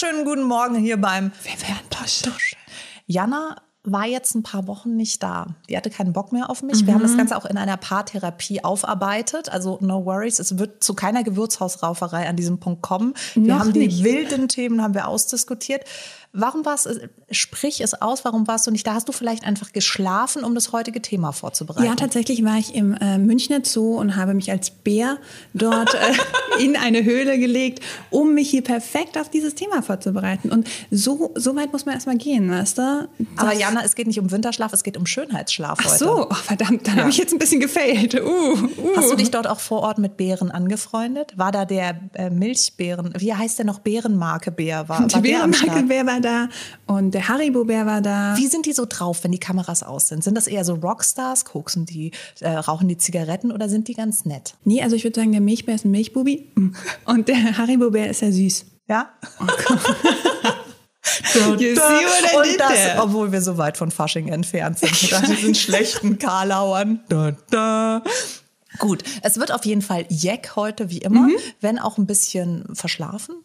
Wunderschönen 0.00 0.24
guten 0.24 0.44
Morgen 0.44 0.76
hier 0.76 0.96
beim 0.96 1.32
Fantasche. 1.32 2.30
Jana 3.06 3.56
war 3.82 4.06
jetzt 4.06 4.32
ein 4.36 4.44
paar 4.44 4.68
Wochen 4.68 4.94
nicht 4.94 5.24
da. 5.24 5.56
Die 5.68 5.76
hatte 5.76 5.90
keinen 5.90 6.12
Bock 6.12 6.30
mehr 6.30 6.50
auf 6.50 6.62
mich. 6.62 6.82
Mhm. 6.82 6.86
Wir 6.86 6.94
haben 6.94 7.02
das 7.02 7.16
Ganze 7.16 7.36
auch 7.36 7.44
in 7.44 7.56
einer 7.56 7.76
Paartherapie 7.76 8.62
aufarbeitet. 8.62 9.48
Also 9.48 9.78
no 9.80 10.04
worries, 10.04 10.38
es 10.38 10.56
wird 10.56 10.84
zu 10.84 10.94
keiner 10.94 11.24
Gewürzhausrauferei 11.24 12.28
an 12.28 12.36
diesem 12.36 12.60
Punkt 12.60 12.80
kommen. 12.82 13.14
Wir 13.34 13.54
Noch 13.54 13.60
haben 13.60 13.72
die 13.72 13.88
nicht. 13.88 14.04
wilden 14.04 14.46
Themen 14.46 14.82
haben 14.82 14.94
wir 14.94 15.08
ausdiskutiert. 15.08 15.84
Warum 16.32 16.64
warst 16.66 16.88
sprich 17.30 17.80
es 17.80 18.00
aus, 18.00 18.24
warum 18.24 18.46
warst 18.46 18.66
du 18.66 18.70
nicht 18.70 18.86
da? 18.86 18.94
Hast 18.94 19.08
du 19.08 19.12
vielleicht 19.12 19.44
einfach 19.44 19.72
geschlafen, 19.72 20.44
um 20.44 20.54
das 20.54 20.72
heutige 20.72 21.00
Thema 21.00 21.32
vorzubereiten? 21.32 21.86
Ja, 21.86 21.94
tatsächlich 21.94 22.44
war 22.44 22.58
ich 22.58 22.74
im 22.74 22.94
äh, 22.94 23.18
Münchner 23.18 23.60
Zoo 23.64 23.98
und 23.98 24.14
habe 24.16 24.34
mich 24.34 24.50
als 24.50 24.70
Bär 24.70 25.18
dort 25.54 25.94
äh, 25.94 25.98
in 26.62 26.76
eine 26.76 27.02
Höhle 27.04 27.38
gelegt, 27.38 27.82
um 28.10 28.34
mich 28.34 28.50
hier 28.50 28.62
perfekt 28.62 29.18
auf 29.18 29.30
dieses 29.30 29.54
Thema 29.54 29.82
vorzubereiten. 29.82 30.50
Und 30.50 30.68
so, 30.90 31.32
so 31.34 31.56
weit 31.56 31.72
muss 31.72 31.86
man 31.86 31.94
erstmal 31.94 32.16
gehen, 32.18 32.50
weißt 32.50 32.78
du? 32.78 33.08
Aber 33.36 33.54
Jana, 33.54 33.82
es 33.84 33.94
geht 33.94 34.06
nicht 34.06 34.20
um 34.20 34.30
Winterschlaf, 34.30 34.72
es 34.72 34.82
geht 34.82 34.96
um 34.96 35.06
Schönheitsschlaf 35.06 35.78
Ach 35.80 35.86
heute. 35.86 35.98
so, 35.98 36.26
oh, 36.30 36.34
verdammt, 36.34 36.86
dann 36.86 36.96
Ja. 36.96 37.00
habe 37.02 37.10
ich 37.10 37.18
jetzt 37.18 37.32
ein 37.32 37.38
bisschen 37.38 37.60
gefailt. 37.60 38.14
Uh, 38.20 38.52
uh. 38.52 38.96
Hast 38.96 39.10
du 39.10 39.16
dich 39.16 39.30
dort 39.30 39.46
auch 39.46 39.60
vor 39.60 39.80
Ort 39.80 39.98
mit 39.98 40.16
Bären 40.16 40.50
angefreundet? 40.50 41.36
War 41.36 41.52
da 41.52 41.64
der 41.64 41.98
äh, 42.14 42.30
Milchbären, 42.30 43.12
wie 43.16 43.34
heißt 43.34 43.58
der 43.58 43.66
noch, 43.66 43.78
Bärenmarke-Bär? 43.80 44.88
War, 44.88 45.06
Die 45.06 45.14
war 45.14 45.22
der 45.22 45.42
am 45.42 45.52
Start? 45.52 45.72
Bärenmarke-Bär 45.72 46.06
war 46.06 46.20
da 46.20 46.27
und 46.86 47.12
der 47.12 47.28
Haribo-Bär 47.28 47.86
war 47.86 48.00
da. 48.00 48.34
Wie 48.36 48.46
sind 48.46 48.66
die 48.66 48.72
so 48.72 48.86
drauf, 48.88 49.24
wenn 49.24 49.32
die 49.32 49.40
Kameras 49.40 49.82
aus 49.82 50.08
sind? 50.08 50.24
Sind 50.24 50.34
das 50.34 50.46
eher 50.46 50.64
so 50.64 50.74
Rockstars, 50.74 51.44
koksen 51.44 51.86
die, 51.86 52.12
äh, 52.40 52.50
rauchen 52.50 52.88
die 52.88 52.96
Zigaretten 52.96 53.52
oder 53.52 53.68
sind 53.68 53.88
die 53.88 53.94
ganz 53.94 54.24
nett? 54.24 54.54
Nee, 54.64 54.82
also 54.82 54.96
ich 54.96 55.04
würde 55.04 55.20
sagen, 55.20 55.32
der 55.32 55.40
Milchbär 55.40 55.74
ist 55.74 55.84
ein 55.84 55.90
Milchbubi 55.90 56.48
und 57.04 57.28
der 57.28 57.58
Haribo-Bär 57.58 58.10
ist 58.10 58.22
ja 58.22 58.30
süß. 58.32 58.66
Ja? 58.88 59.10
You 61.34 61.56
see 61.56 61.76
what 61.76 62.32
I 62.32 62.36
Und 62.36 62.46
did 62.46 62.60
das, 62.60 62.72
there? 62.72 63.02
obwohl 63.02 63.32
wir 63.32 63.40
so 63.40 63.58
weit 63.58 63.76
von 63.76 63.90
Fasching 63.90 64.28
entfernt 64.28 64.78
sind, 64.78 64.90
mit 65.28 65.38
diesen 65.38 65.54
schlechten 65.54 66.18
Karlauern. 66.18 67.00
Da, 67.08 67.32
da. 67.50 68.02
Gut, 68.78 69.02
es 69.22 69.38
wird 69.38 69.52
auf 69.52 69.64
jeden 69.64 69.82
Fall 69.82 70.06
Jack 70.08 70.54
heute, 70.56 70.90
wie 70.90 70.98
immer, 70.98 71.28
wenn 71.60 71.78
auch 71.78 71.98
ein 71.98 72.06
bisschen 72.06 72.64
verschlafen. 72.74 73.36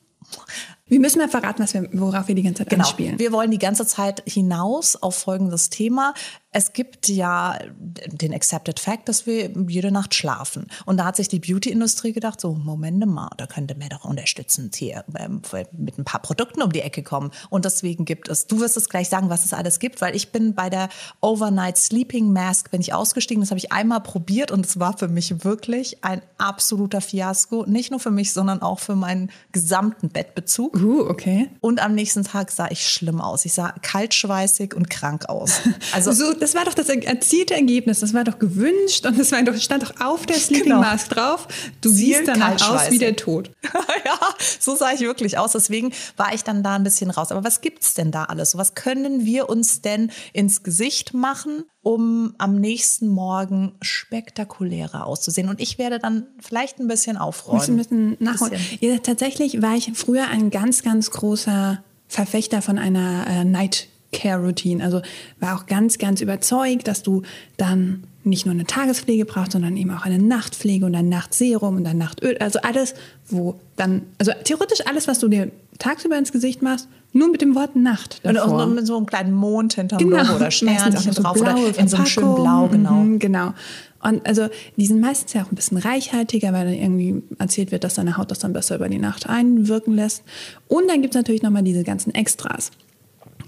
Wir 0.87 0.99
müssen 0.99 1.19
mal 1.19 1.29
verraten, 1.29 1.63
was 1.63 1.73
wir, 1.73 1.87
worauf 1.93 2.27
wir 2.27 2.35
die 2.35 2.43
ganze 2.43 2.59
Zeit 2.63 2.69
Genau. 2.69 2.83
anspielen. 2.83 3.17
Wir 3.17 3.31
wollen 3.31 3.51
die 3.51 3.57
ganze 3.59 3.85
Zeit 3.87 4.21
hinaus 4.27 4.95
auf 4.95 5.15
folgendes 5.15 5.69
Thema. 5.69 6.13
Es 6.53 6.73
gibt 6.73 7.09
ja 7.09 7.59
den 8.07 8.33
Accepted 8.33 8.79
Fact, 8.79 9.09
dass 9.09 9.25
wir 9.25 9.51
jede 9.67 9.91
Nacht 9.91 10.15
schlafen. 10.15 10.67
Und 10.85 10.97
da 10.97 11.05
hat 11.05 11.15
sich 11.15 11.27
die 11.27 11.39
Beauty-Industrie 11.39 12.13
gedacht, 12.13 12.39
so, 12.39 12.53
Moment 12.53 13.05
mal, 13.05 13.29
da 13.37 13.47
könnte 13.47 13.75
mir 13.75 13.89
doch 13.89 14.05
unterstützend 14.05 14.75
hier 14.75 15.03
ähm, 15.17 15.41
mit 15.71 15.97
ein 15.97 16.05
paar 16.05 16.21
Produkten 16.21 16.61
um 16.61 16.71
die 16.71 16.81
Ecke 16.81 17.03
kommen. 17.03 17.31
Und 17.49 17.65
deswegen 17.65 18.05
gibt 18.05 18.29
es, 18.29 18.47
du 18.47 18.59
wirst 18.59 18.77
es 18.77 18.87
gleich 18.87 19.09
sagen, 19.09 19.29
was 19.29 19.45
es 19.45 19.53
alles 19.53 19.79
gibt, 19.79 20.01
weil 20.01 20.15
ich 20.15 20.31
bin 20.31 20.53
bei 20.53 20.69
der 20.69 20.89
Overnight 21.21 21.77
Sleeping 21.77 22.31
Mask, 22.31 22.71
bin 22.71 22.81
ich 22.81 22.93
ausgestiegen. 22.93 23.41
Das 23.41 23.49
habe 23.49 23.57
ich 23.57 23.71
einmal 23.71 24.01
probiert 24.01 24.51
und 24.51 24.65
es 24.65 24.79
war 24.79 24.97
für 24.97 25.07
mich 25.07 25.43
wirklich 25.43 26.03
ein 26.03 26.21
absoluter 26.37 27.01
Fiasko. 27.01 27.65
Nicht 27.67 27.91
nur 27.91 27.99
für 27.99 28.11
mich, 28.11 28.31
sondern 28.33 28.61
auch 28.61 28.79
für 28.79 28.95
meinen 28.95 29.31
gesamten 29.51 30.09
Bettbezug. 30.09 30.75
Uh, 30.75 31.09
okay. 31.09 31.49
Und 31.61 31.81
am 31.83 31.95
nächsten 31.95 32.23
Tag 32.23 32.51
sah 32.51 32.67
ich 32.69 32.87
schlimm 32.87 33.21
aus. 33.21 33.45
Ich 33.45 33.53
sah 33.53 33.73
kaltschweißig 33.81 34.75
und 34.75 34.89
krank 34.89 35.29
aus. 35.29 35.61
Also 35.91 36.11
so, 36.11 36.33
das 36.43 36.55
war 36.55 36.65
doch 36.65 36.73
das 36.73 36.89
erzielte 36.89 37.53
Ergebnis. 37.53 38.01
Das 38.01 38.13
war 38.13 38.25
doch 38.25 38.37
gewünscht 38.37 39.05
und 39.05 39.17
das 39.17 39.31
war 39.31 39.41
doch, 39.43 39.55
stand 39.55 39.81
doch 39.83 39.93
auf 40.01 40.25
der 40.25 40.35
Sleeping 40.35 40.63
Genau. 40.63 40.81
Mask 40.81 41.09
drauf. 41.09 41.47
Du 41.79 41.89
Ziel 41.89 42.17
siehst 42.17 42.27
danach 42.27 42.69
aus 42.69 42.91
wie 42.91 42.97
der 42.97 43.15
Tod. 43.15 43.51
ja, 44.05 44.19
so 44.59 44.75
sah 44.75 44.91
ich 44.91 44.99
wirklich 44.99 45.37
aus. 45.37 45.53
Deswegen 45.53 45.93
war 46.17 46.33
ich 46.33 46.43
dann 46.43 46.61
da 46.61 46.75
ein 46.75 46.83
bisschen 46.83 47.11
raus. 47.11 47.31
Aber 47.31 47.45
was 47.45 47.61
gibt's 47.61 47.93
denn 47.93 48.11
da 48.11 48.25
alles? 48.25 48.57
Was 48.57 48.75
können 48.75 49.25
wir 49.25 49.47
uns 49.47 49.81
denn 49.81 50.11
ins 50.33 50.63
Gesicht 50.63 51.13
machen, 51.13 51.63
um 51.81 52.35
am 52.39 52.55
nächsten 52.55 53.07
Morgen 53.07 53.75
spektakulärer 53.81 55.05
auszusehen? 55.05 55.47
Und 55.47 55.61
ich 55.61 55.77
werde 55.77 55.97
dann 55.97 56.27
vielleicht 56.41 56.77
ein 56.79 56.89
bisschen 56.89 57.15
aufräumen. 57.15 57.59
Müssen, 57.59 57.75
müssen 57.77 58.17
nachholen. 58.19 58.51
Bisschen. 58.51 58.77
Ja, 58.81 58.97
tatsächlich 58.97 59.61
war 59.61 59.75
ich 59.75 59.91
früher 59.95 60.27
ein 60.27 60.49
ganz, 60.49 60.83
ganz 60.83 61.09
großer 61.11 61.81
Verfechter 62.09 62.61
von 62.61 62.77
einer 62.77 63.25
äh, 63.27 63.45
Night 63.45 63.87
Care 64.13 64.41
Routine. 64.41 64.83
Also 64.83 65.01
war 65.39 65.57
auch 65.57 65.65
ganz, 65.65 65.97
ganz 65.97 66.21
überzeugt, 66.21 66.87
dass 66.87 67.03
du 67.03 67.23
dann 67.57 68.03
nicht 68.23 68.45
nur 68.45 68.53
eine 68.53 68.65
Tagespflege 68.65 69.25
brauchst, 69.25 69.51
sondern 69.51 69.75
eben 69.75 69.91
auch 69.91 70.05
eine 70.05 70.17
Nachtpflege 70.17 70.85
und 70.85 70.95
ein 70.95 71.09
Nachtserum 71.09 71.75
und 71.75 71.85
ein 71.85 71.97
Nachtöl. 71.97 72.37
Also 72.37 72.59
alles, 72.61 72.93
wo 73.27 73.59
dann, 73.75 74.03
also 74.17 74.31
theoretisch 74.43 74.87
alles, 74.87 75.07
was 75.07 75.19
du 75.19 75.27
dir 75.27 75.51
tagsüber 75.79 76.17
ins 76.17 76.31
Gesicht 76.31 76.61
machst, 76.61 76.87
nur 77.11 77.29
mit 77.29 77.41
dem 77.41 77.53
Wort 77.55 77.75
Nacht 77.75 78.21
Und 78.23 78.35
davor. 78.35 78.63
auch 78.63 78.67
mit 78.67 78.87
so 78.87 78.95
einem 78.97 79.05
kleinen 79.05 79.33
Mond 79.33 79.73
hinterm 79.73 79.99
Genau. 79.99 80.17
Logo 80.23 80.35
oder 80.35 80.51
Sternchen 80.51 81.13
so 81.13 81.21
drauf 81.21 81.39
oder 81.39 81.55
in 81.77 81.87
so 81.87 81.97
einem 81.97 82.05
schönen. 82.05 82.35
Blau, 82.35 82.67
genau. 82.69 82.93
Mhm, 82.93 83.19
genau. 83.19 83.53
Und 84.01 84.25
also 84.25 84.47
die 84.77 84.85
sind 84.85 84.99
meistens 84.99 85.33
ja 85.33 85.43
auch 85.43 85.51
ein 85.51 85.55
bisschen 85.55 85.77
reichhaltiger, 85.77 86.51
weil 86.53 86.65
dann 86.65 86.73
irgendwie 86.73 87.21
erzählt 87.39 87.71
wird, 87.71 87.83
dass 87.83 87.95
deine 87.95 88.17
Haut 88.17 88.31
das 88.31 88.39
dann 88.39 88.51
besser 88.53 88.75
über 88.75 88.89
die 88.89 88.97
Nacht 88.99 89.29
einwirken 89.29 89.95
lässt. 89.95 90.23
Und 90.67 90.89
dann 90.89 91.01
gibt 91.01 91.13
es 91.15 91.19
natürlich 91.19 91.41
nochmal 91.43 91.63
diese 91.63 91.83
ganzen 91.83 92.13
Extras. 92.15 92.71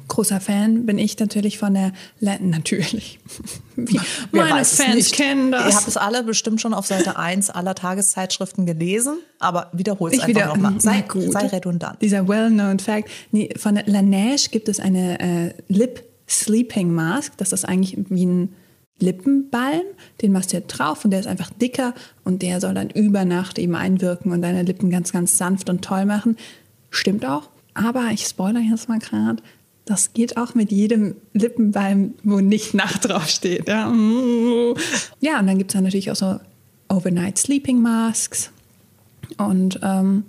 Großer 0.08 0.40
Fan 0.40 0.86
bin 0.86 1.00
ich 1.00 1.18
natürlich 1.20 1.58
von 1.58 1.74
der, 1.74 1.92
La 2.20 2.38
natürlich. 2.40 3.20
Wie 3.76 4.00
meine 4.32 4.64
Fans 4.64 4.96
nicht. 4.96 5.14
kennen 5.14 5.52
das. 5.52 5.68
Ihr 5.68 5.76
habt 5.76 5.88
es 5.88 5.98
alle 5.98 6.24
bestimmt 6.24 6.62
schon 6.62 6.74
auf 6.74 6.86
Seite 6.86 7.18
1 7.18 7.50
aller 7.50 7.76
Tageszeitschriften 7.76 8.66
gelesen, 8.66 9.18
aber 9.40 9.70
wiederholt 9.74 10.14
es 10.14 10.20
einfach 10.20 10.30
wieder, 10.30 10.48
nochmal. 10.48 10.80
Sei, 10.80 11.02
gut. 11.02 11.32
sei 11.32 11.48
redundant. 11.48 12.02
Dieser 12.02 12.28
well-known 12.28 12.80
Fact. 12.80 13.10
Nee, 13.32 13.50
von 13.58 13.80
Laneige 13.86 14.50
gibt 14.52 14.70
es 14.70 14.80
eine 14.80 15.20
äh, 15.20 15.54
Lip 15.68 16.04
Sleeping 16.30 16.94
Mask. 16.94 17.34
Das 17.38 17.52
ist 17.52 17.66
eigentlich 17.66 17.98
wie 18.10 18.26
ein 18.26 18.56
Lippenbalm. 19.00 19.84
Den 20.22 20.32
machst 20.32 20.54
du 20.54 20.58
jetzt 20.58 20.68
drauf 20.68 21.04
und 21.04 21.12
der 21.12 21.20
ist 21.20 21.28
einfach 21.28 21.50
dicker 21.50 21.94
und 22.24 22.42
der 22.42 22.62
soll 22.62 22.74
dann 22.74 22.90
über 22.90 23.26
Nacht 23.26 23.60
eben 23.60 23.76
einwirken 23.76 24.32
und 24.32 24.42
deine 24.42 24.64
Lippen 24.64 24.90
ganz, 24.90 25.12
ganz 25.12 25.38
sanft 25.38 25.70
und 25.70 25.84
toll 25.84 26.06
machen. 26.06 26.38
Stimmt 26.90 27.26
auch. 27.26 27.50
Aber 27.74 28.08
ich 28.14 28.26
spoilere 28.26 28.64
jetzt 28.64 28.88
mal 28.88 29.00
gerade. 29.00 29.44
Das 29.86 30.14
geht 30.14 30.36
auch 30.36 30.56
mit 30.56 30.72
jedem 30.72 31.16
Lippenbalm, 31.34 32.16
wo 32.24 32.40
nicht 32.40 32.74
Nacht 32.74 33.08
draufsteht. 33.08 33.68
Ja, 33.68 33.88
ja 35.20 35.40
und 35.40 35.48
dann 35.48 35.58
gibt 35.60 35.72
es 35.72 35.74
dann 35.74 35.84
natürlich 35.84 36.10
auch 36.12 36.16
so 36.16 36.40
Overnight 36.90 37.38
Sleeping 37.38 37.82
Masks. 37.82 38.52
Und 39.38 39.80
ähm, 39.84 40.26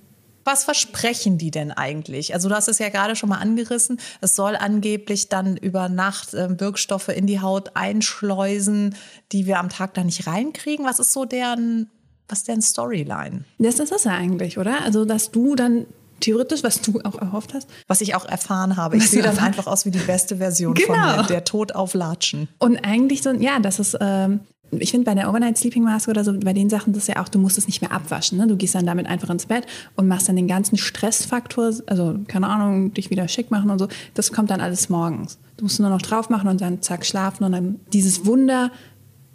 Was 0.47 0.63
versprechen 0.63 1.39
die 1.39 1.51
denn 1.51 1.73
eigentlich? 1.73 2.33
Also 2.33 2.49
du 2.49 2.55
hast 2.55 2.69
es 2.69 2.79
ja 2.79 2.89
gerade 2.89 3.17
schon 3.17 3.29
mal 3.29 3.39
angerissen. 3.39 3.99
Es 4.21 4.37
soll 4.37 4.55
angeblich 4.55 5.29
dann 5.29 5.57
über 5.57 5.89
Nacht 5.89 6.35
ähm, 6.35 6.61
Wirkstoffe 6.61 7.09
in 7.09 7.27
die 7.27 7.41
Haut 7.41 7.75
einschleusen, 7.75 8.95
die 9.33 9.47
wir 9.47 9.59
am 9.59 9.71
Tag 9.71 9.95
da 9.95 10.05
nicht 10.05 10.29
reinkriegen. 10.29 10.87
Was 10.87 11.01
ist 11.01 11.13
so 11.13 11.25
deren, 11.25 11.91
was 12.29 12.39
ist 12.39 12.49
deren 12.49 12.63
Storyline? 12.63 13.45
Das 13.59 13.81
ist 13.81 13.91
es 13.91 14.05
ja 14.05 14.13
eigentlich, 14.13 14.57
oder? 14.57 14.83
Also, 14.85 15.05
dass 15.05 15.33
du 15.33 15.57
dann 15.57 15.87
theoretisch, 16.21 16.63
was 16.63 16.81
du 16.81 17.01
auch 17.05 17.21
erhofft 17.21 17.55
hast, 17.55 17.69
Was 17.89 18.01
ich 18.01 18.15
auch 18.15 18.25
erfahren 18.25 18.77
habe. 18.77 18.97
Ich 18.97 19.05
Was 19.05 19.11
sehe 19.11 19.23
erfahren- 19.23 19.45
einfach 19.47 19.67
aus 19.67 19.85
wie 19.87 19.91
die 19.91 19.99
beste 19.99 20.37
Version 20.37 20.77
von 20.77 20.95
Genau. 20.95 21.17
mir. 21.19 21.23
Der 21.25 21.45
Tod 21.45 21.75
auf 21.75 21.95
Latschen. 21.95 22.49
und 22.59 22.79
eigentlich 22.79 23.23
so, 23.23 23.31
ja, 23.33 23.59
das 23.61 23.79
ist, 23.79 23.97
ähm, 24.01 24.41
ich 24.73 24.91
finde 24.91 25.05
bei 25.05 25.15
der 25.15 25.29
Overnight 25.31 25.57
Sleeping 25.57 25.85
Mask 25.85 26.09
oder 26.09 26.25
so, 26.25 26.33
bei 26.41 26.53
den 26.53 26.69
Sachen, 26.69 26.93
das 26.93 27.05
ist 27.05 27.09
ja 27.15 27.23
auch, 27.23 27.29
du 27.29 27.39
musst 27.39 27.57
es 27.57 27.67
nicht 27.69 27.81
mehr 27.83 27.93
abwaschen. 27.93 28.37
Ne? 28.39 28.49
Du 28.49 28.57
gehst 28.57 28.75
dann 28.75 28.85
damit 28.85 29.07
einfach 29.07 29.31
ins 29.31 29.47
Bett 29.47 29.65
und 29.95 30.09
machst 30.09 30.29
dann 30.29 30.35
den 30.35 30.49
ganzen 30.49 30.77
Stressfaktor, 30.77 31.73
also 31.87 32.19
keine 32.27 32.49
Ahnung, 32.49 32.93
dich 32.93 33.11
wieder 33.11 33.29
schick 33.29 33.51
machen 33.53 33.71
und 33.71 33.79
so, 33.79 33.87
das 34.15 34.33
kommt 34.33 34.51
dann 34.51 34.61
alles 34.61 34.89
morgens. 34.89 35.39
Du 35.57 35.65
musst 35.65 35.79
nur 35.79 35.89
noch 35.89 36.03
drauf 36.03 36.31
machen 36.31 36.49
und 36.49 36.61
dann 36.61 36.83
zack 36.83 37.07
schlafen 37.07 37.45
und 37.45 37.53
dann 37.53 37.77
dieses 37.93 38.27
Wunder 38.27 38.73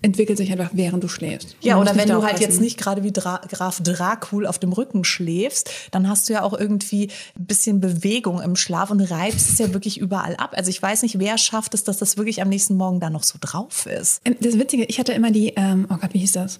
entwickelt 0.02 0.38
sich 0.38 0.52
einfach, 0.52 0.72
während 0.74 1.04
du 1.04 1.08
schläfst. 1.08 1.56
Ja, 1.62 1.80
oder 1.80 1.96
wenn 1.96 2.10
du 2.10 2.24
halt 2.24 2.40
jetzt 2.40 2.60
nicht 2.60 2.78
gerade 2.78 3.04
wie 3.04 3.12
Dra 3.12 3.42
Graf 3.50 3.82
Dracul 3.82 4.48
auf 4.48 4.58
dem 4.58 4.74
Rücken 4.74 5.04
schläfst, 5.04 5.70
dann 5.92 6.10
hast 6.10 6.28
du 6.28 6.34
ja 6.34 6.44
auch 6.44 6.58
irgendwie 6.58 7.10
ein 7.38 7.46
bisschen 7.46 7.80
Bewegung 7.80 8.42
im 8.42 8.56
Schlaf 8.56 8.90
und 8.90 9.00
reibst 9.00 9.50
es 9.50 9.60
ja 9.60 9.74
wirklich 9.74 10.00
überall 10.00 10.36
ab. 10.36 10.54
Also 10.56 10.70
ich 10.70 10.82
weiß 10.82 11.04
nicht, 11.04 11.20
wer 11.20 11.38
schafft 11.38 11.74
es, 11.74 11.84
dass 11.84 11.98
das 11.98 12.18
wirklich 12.18 12.42
am 12.42 12.50
nächsten 12.50 12.76
Morgen 12.76 13.00
da 13.00 13.10
noch 13.10 13.24
so 13.24 13.38
drauf 13.40 13.86
ist. 13.86 14.22
Ähm, 14.26 14.36
Das 14.40 14.58
Witzige, 14.58 14.86
ich 14.86 15.00
hatte 15.00 15.14
immer 15.14 15.32
die, 15.32 15.54
ähm, 15.56 15.88
oh 15.90 15.98
Gott, 15.98 16.14
wie 16.14 16.20
hieß 16.20 16.34
das? 16.34 16.60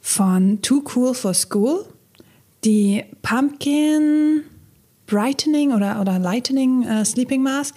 Von 0.00 0.62
Too 0.62 0.82
Cool 0.94 1.14
for 1.14 1.34
School. 1.34 1.84
Die 2.64 3.04
Pumpkin 3.20 4.42
Brightening 5.06 5.72
oder, 5.72 6.00
oder 6.00 6.18
Lightening 6.18 6.84
äh, 6.84 7.04
Sleeping 7.04 7.42
Mask. 7.42 7.76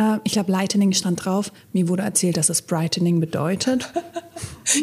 Äh, 0.00 0.18
ich 0.24 0.32
glaube, 0.32 0.50
Lightening 0.50 0.92
stand 0.92 1.24
drauf. 1.24 1.52
Mir 1.72 1.88
wurde 1.88 2.02
erzählt, 2.02 2.36
dass 2.36 2.48
es 2.48 2.62
Brightening 2.62 3.20
bedeutet. 3.20 3.92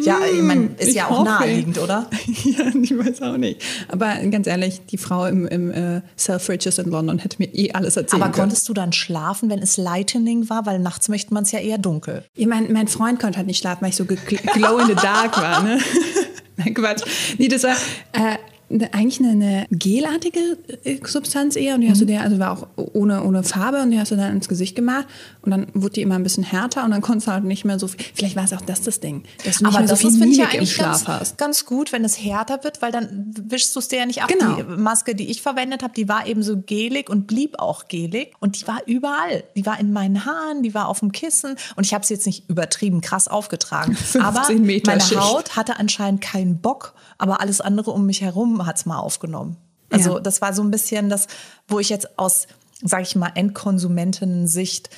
Ja, 0.04 0.20
ich 0.32 0.42
meine, 0.42 0.72
ist 0.78 0.90
ich 0.90 0.96
ja 0.96 1.08
auch 1.08 1.20
hoffe. 1.20 1.24
naheliegend, 1.24 1.78
oder? 1.80 2.10
ja, 2.44 2.66
ich 2.80 2.96
weiß 2.96 3.22
auch 3.22 3.38
nicht. 3.38 3.62
Aber 3.88 4.16
ganz 4.30 4.46
ehrlich, 4.46 4.82
die 4.86 4.98
Frau 4.98 5.26
im, 5.26 5.48
im 5.48 5.72
äh, 5.72 6.02
Selfridges 6.18 6.78
in 6.78 6.90
London 6.90 7.20
hätte 7.20 7.38
mir 7.40 7.48
eh 7.56 7.72
alles 7.72 7.96
erzählen 7.96 8.22
Aber 8.22 8.32
können. 8.32 8.50
konntest 8.50 8.68
du 8.68 8.74
dann 8.74 8.92
schlafen, 8.92 9.50
wenn 9.50 9.60
es 9.60 9.78
Lightening 9.78 10.50
war? 10.50 10.66
Weil 10.66 10.80
nachts 10.80 11.08
möchte 11.08 11.34
man 11.34 11.44
es 11.44 11.54
ja 11.54 11.60
eher 11.60 11.78
dunkel. 11.78 12.24
Ja, 12.36 12.48
mein, 12.48 12.72
mein 12.74 12.88
Freund 12.90 13.20
konnte 13.20 13.38
halt 13.38 13.48
nicht 13.48 13.60
schlafen, 13.60 13.82
weil 13.82 13.90
ich 13.90 13.96
so 13.96 14.06
glow 14.06 14.78
in 14.80 14.88
the 14.88 14.96
dark 14.96 15.38
war. 15.42 15.64
Ne? 15.64 15.80
Nein, 16.58 16.74
Quatsch. 16.74 17.04
Nee, 17.38 17.48
das 17.48 17.64
war, 17.64 17.76
äh, 18.12 18.38
eigentlich 18.70 19.20
eine, 19.20 19.66
gelartige 19.70 20.40
äh, 20.84 21.00
Substanz 21.06 21.56
eher 21.56 21.76
und 21.76 21.82
die 21.82 21.90
hast 21.90 22.02
du 22.02 22.06
dir, 22.06 22.22
also 22.22 22.40
war 22.40 22.52
auch 22.52 22.68
ohne, 22.94 23.24
ohne 23.24 23.44
Farbe 23.44 23.82
und 23.82 23.92
die 23.92 24.00
hast 24.00 24.12
du 24.12 24.16
dann 24.16 24.32
ins 24.32 24.48
Gesicht 24.48 24.76
gemacht 24.76 25.06
und 25.42 25.52
dann 25.52 25.68
wurde 25.74 25.94
die 25.94 26.02
immer 26.02 26.16
ein 26.16 26.24
bisschen 26.24 26.44
härter 26.44 26.84
und 26.84 26.92
dann 26.92 27.02
konntest 27.02 27.28
du 27.28 27.32
halt 27.32 27.44
nicht 27.44 27.66
mehr 27.66 27.80
so 27.80 27.88
viel. 27.88 28.00
Vielleicht 28.14 28.36
war 28.36 28.44
es 28.44 28.54
auch 28.54 28.62
das 28.62 28.82
das 28.82 29.00
Ding, 29.00 29.24
dass 29.46 29.58
du 29.58 29.66
nicht 29.66 29.74
Aber 29.74 29.80
mehr 29.80 29.88
so 29.88 29.94
das 29.94 30.02
viel 30.02 30.10
ich, 30.10 30.38
ja 30.38 30.46
Mimik 30.46 30.54
im 30.54 30.60
eigentlich 30.60 30.74
Schlaf 30.74 31.06
ganz, 31.06 31.08
hast. 31.08 31.38
ganz 31.38 31.66
gut, 31.66 31.92
wenn 31.92 32.04
es 32.04 32.18
härter 32.22 32.64
wird, 32.64 32.82
weil 32.82 32.92
dann 32.92 33.34
wischst 33.50 33.76
du 33.76 33.80
es 33.80 33.88
dir 33.88 34.00
ja 34.00 34.06
nicht 34.06 34.22
ab. 34.22 34.30
Genau. 34.30 34.56
Die 34.56 34.64
Maske, 34.64 35.16
die 35.16 35.30
ich 35.30 35.42
verwendet 35.42 35.84
habe, 35.84 35.94
die 35.94 36.10
war 36.10 36.28
eben 36.28 36.44
so 36.44 36.58
gelig 36.58 37.10
und 37.10 37.28
blieb 37.28 37.60
auch 37.60 37.88
gelig. 37.88 38.34
Und 38.40 38.60
die 38.60 38.68
war 38.68 38.82
überall. 38.86 39.44
Die 39.56 39.66
war 39.66 39.80
in 39.80 39.94
meinen 39.94 40.26
Haaren, 40.26 40.64
die 40.64 40.74
war 40.74 40.88
auf 40.88 41.00
dem 41.00 41.12
Kissen. 41.12 41.56
Und 41.76 41.86
ich 41.86 41.94
habe 41.94 42.06
sie 42.06 42.14
jetzt 42.14 42.26
nicht 42.26 42.50
übertrieben 42.50 43.02
krass 43.02 43.28
aufgetragen. 43.28 43.96
15 43.96 44.22
Aber 44.22 44.54
Meter 44.54 44.92
meine 44.92 45.02
Schicht. 45.02 45.22
Haut 45.22 45.56
hatte 45.56 45.78
anscheinend 45.78 46.22
keinen 46.22 46.60
Bock, 46.60 46.94
aber 47.18 47.42
alles 47.42 47.62
andere 47.62 47.92
um 47.92 48.06
mich 48.06 48.22
herum 48.22 48.57
hat 48.66 48.78
es 48.78 48.86
mal 48.86 49.00
aufgenommen. 49.00 49.58
Also 49.92 50.16
Ja. 50.16 50.20
das 50.20 50.42
war 50.42 50.54
so 50.54 50.62
ein 50.64 50.72
bisschen 50.72 51.10
das, 51.10 51.28
wo 51.68 51.80
ich 51.80 51.90
jetzt 51.90 52.18
aus, 52.20 52.48
sage 52.82 53.04
ich 53.04 53.16
mal, 53.16 53.32
Endkonsumentinnen-Sicht 53.36 54.90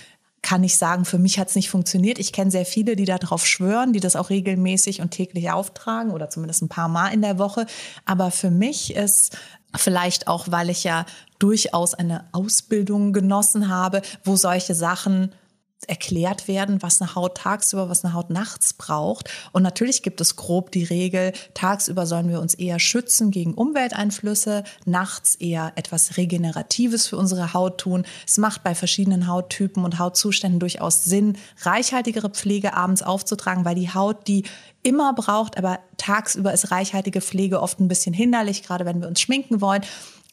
kann 0.41 0.63
ich 0.63 0.77
sagen, 0.77 1.03
für 1.03 1.17
mich 1.17 1.38
hat 1.38 1.50
es 1.50 1.56
nicht 1.56 1.69
funktioniert. 1.69 2.17
Ich 2.17 2.31
kenne 2.31 2.50
sehr 2.50 2.65
viele, 2.65 2.95
die 2.95 3.06
darauf 3.06 3.45
schwören, 3.45 3.91
die 3.91 4.00
das 4.00 4.15
auch 4.15 4.29
regelmäßig 4.29 5.01
und 5.01 5.11
täglich 5.11 5.51
auftragen 5.51 6.11
oder 6.11 6.29
zumindest 6.29 6.61
ein 6.61 6.69
paar 6.69 6.88
Mal 6.88 7.09
in 7.09 7.21
der 7.21 7.38
Woche. 7.38 7.65
Aber 8.06 8.31
für 8.31 8.50
mich 8.50 8.95
ist 8.95 9.38
vielleicht 9.75 10.27
auch, 10.27 10.47
weil 10.50 10.69
ich 10.69 10.85
ja 10.85 11.06
durchaus 11.39 11.94
eine 11.94 12.23
Ausbildung 12.31 13.11
genossen 13.11 13.67
habe, 13.67 14.01
wo 14.23 14.38
solche 14.38 14.75
Sachen 14.75 15.33
erklärt 15.87 16.47
werden, 16.47 16.81
was 16.81 17.01
eine 17.01 17.15
Haut 17.15 17.37
tagsüber, 17.37 17.89
was 17.89 18.03
eine 18.03 18.13
Haut 18.13 18.29
nachts 18.29 18.73
braucht. 18.73 19.29
Und 19.51 19.63
natürlich 19.63 20.03
gibt 20.03 20.21
es 20.21 20.35
grob 20.35 20.71
die 20.71 20.83
Regel, 20.83 21.33
tagsüber 21.53 22.05
sollen 22.05 22.29
wir 22.29 22.41
uns 22.41 22.53
eher 22.53 22.79
schützen 22.79 23.31
gegen 23.31 23.53
Umwelteinflüsse, 23.53 24.63
nachts 24.85 25.35
eher 25.35 25.71
etwas 25.75 26.17
Regeneratives 26.17 27.07
für 27.07 27.17
unsere 27.17 27.53
Haut 27.53 27.79
tun. 27.79 28.05
Es 28.27 28.37
macht 28.37 28.63
bei 28.63 28.75
verschiedenen 28.75 29.27
Hauttypen 29.27 29.83
und 29.83 29.99
Hautzuständen 29.99 30.59
durchaus 30.59 31.03
Sinn, 31.05 31.37
reichhaltigere 31.61 32.29
Pflege 32.29 32.73
abends 32.73 33.01
aufzutragen, 33.01 33.65
weil 33.65 33.75
die 33.75 33.93
Haut 33.93 34.27
die 34.27 34.43
immer 34.83 35.13
braucht, 35.13 35.57
aber 35.57 35.79
tagsüber 35.97 36.53
ist 36.53 36.71
reichhaltige 36.71 37.21
Pflege 37.21 37.61
oft 37.61 37.79
ein 37.79 37.87
bisschen 37.87 38.13
hinderlich, 38.13 38.63
gerade 38.63 38.85
wenn 38.85 39.01
wir 39.01 39.07
uns 39.07 39.19
schminken 39.19 39.61
wollen. 39.61 39.83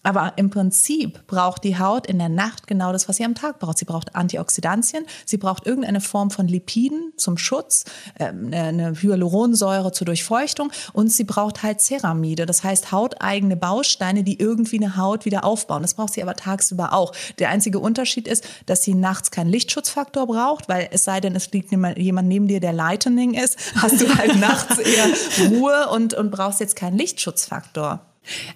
Aber 0.07 0.35
im 0.37 0.51
Prinzip 0.51 1.27
braucht 1.27 1.65
die 1.65 1.81
Haut 1.81 2.07
in 2.07 2.21
der 2.21 2.29
Nacht 2.29 2.69
genau 2.69 2.93
das, 2.93 3.09
was 3.09 3.17
sie 3.17 3.25
am 3.25 3.35
Tag 3.35 3.59
braucht. 3.59 3.77
Sie 3.77 3.85
braucht 3.85 4.15
Antioxidantien, 4.15 5.05
sie 5.25 5.37
braucht 5.37 5.67
irgendeine 5.67 6.01
Form 6.01 6.31
von 6.31 6.47
Lipiden 6.47 7.13
zum 7.17 7.37
Schutz, 7.37 7.87
ähm, 8.21 8.51
eine 8.53 8.93
Hyaluronsäure 8.93 9.91
zur 9.91 10.05
Durchfeuchtung 10.05 10.71
und 10.93 11.09
sie 11.11 11.25
braucht 11.25 11.65
halt 11.65 11.81
Ceramide, 11.81 12.47
das 12.47 12.63
heißt 12.63 12.93
hauteigene 12.93 13.57
Bausteine, 13.57 14.23
die 14.23 14.39
irgendwie 14.39 14.77
eine 14.77 14.97
Haut 14.97 15.25
wieder 15.25 15.43
aufbauen. 15.43 15.83
Das 15.83 15.95
braucht 15.95 16.13
sie 16.13 16.23
aber 16.23 16.37
tagsüber 16.37 16.93
auch. 16.93 17.13
Der 17.41 17.49
einzige 17.49 17.81
Unterschied 17.81 18.29
ist, 18.29 18.47
dass 18.67 18.85
sie 18.85 18.95
nachts 18.95 19.33
keinen 19.33 19.51
Lichtschutzfaktor 19.51 20.29
braucht, 20.29 20.69
weil 20.69 20.89
es 20.93 21.03
sei 21.03 21.21
denn, 21.21 21.35
es 21.35 21.51
liegt 21.51 21.73
jemand 21.73 22.29
neben 22.29 22.47
dir, 22.47 22.61
der 22.61 22.73
Lightning 22.73 23.35
ist, 23.35 23.59
hast 23.75 24.01
du 24.01 24.17
halt 24.17 24.39
nachts 24.39 24.79
eher 24.79 25.51
Ruhe 25.51 25.89
und, 25.89 26.15
und 26.15 26.31
brauchst 26.31 26.61
jetzt 26.61 26.77
keinen 26.77 26.97
Lichtschutzfaktor. 26.97 28.07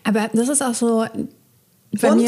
Aber 0.04 0.30
das 0.32 0.48
ist 0.48 0.62
auch 0.62 0.74
so 0.74 1.06
bei 1.92 2.12
und. 2.12 2.20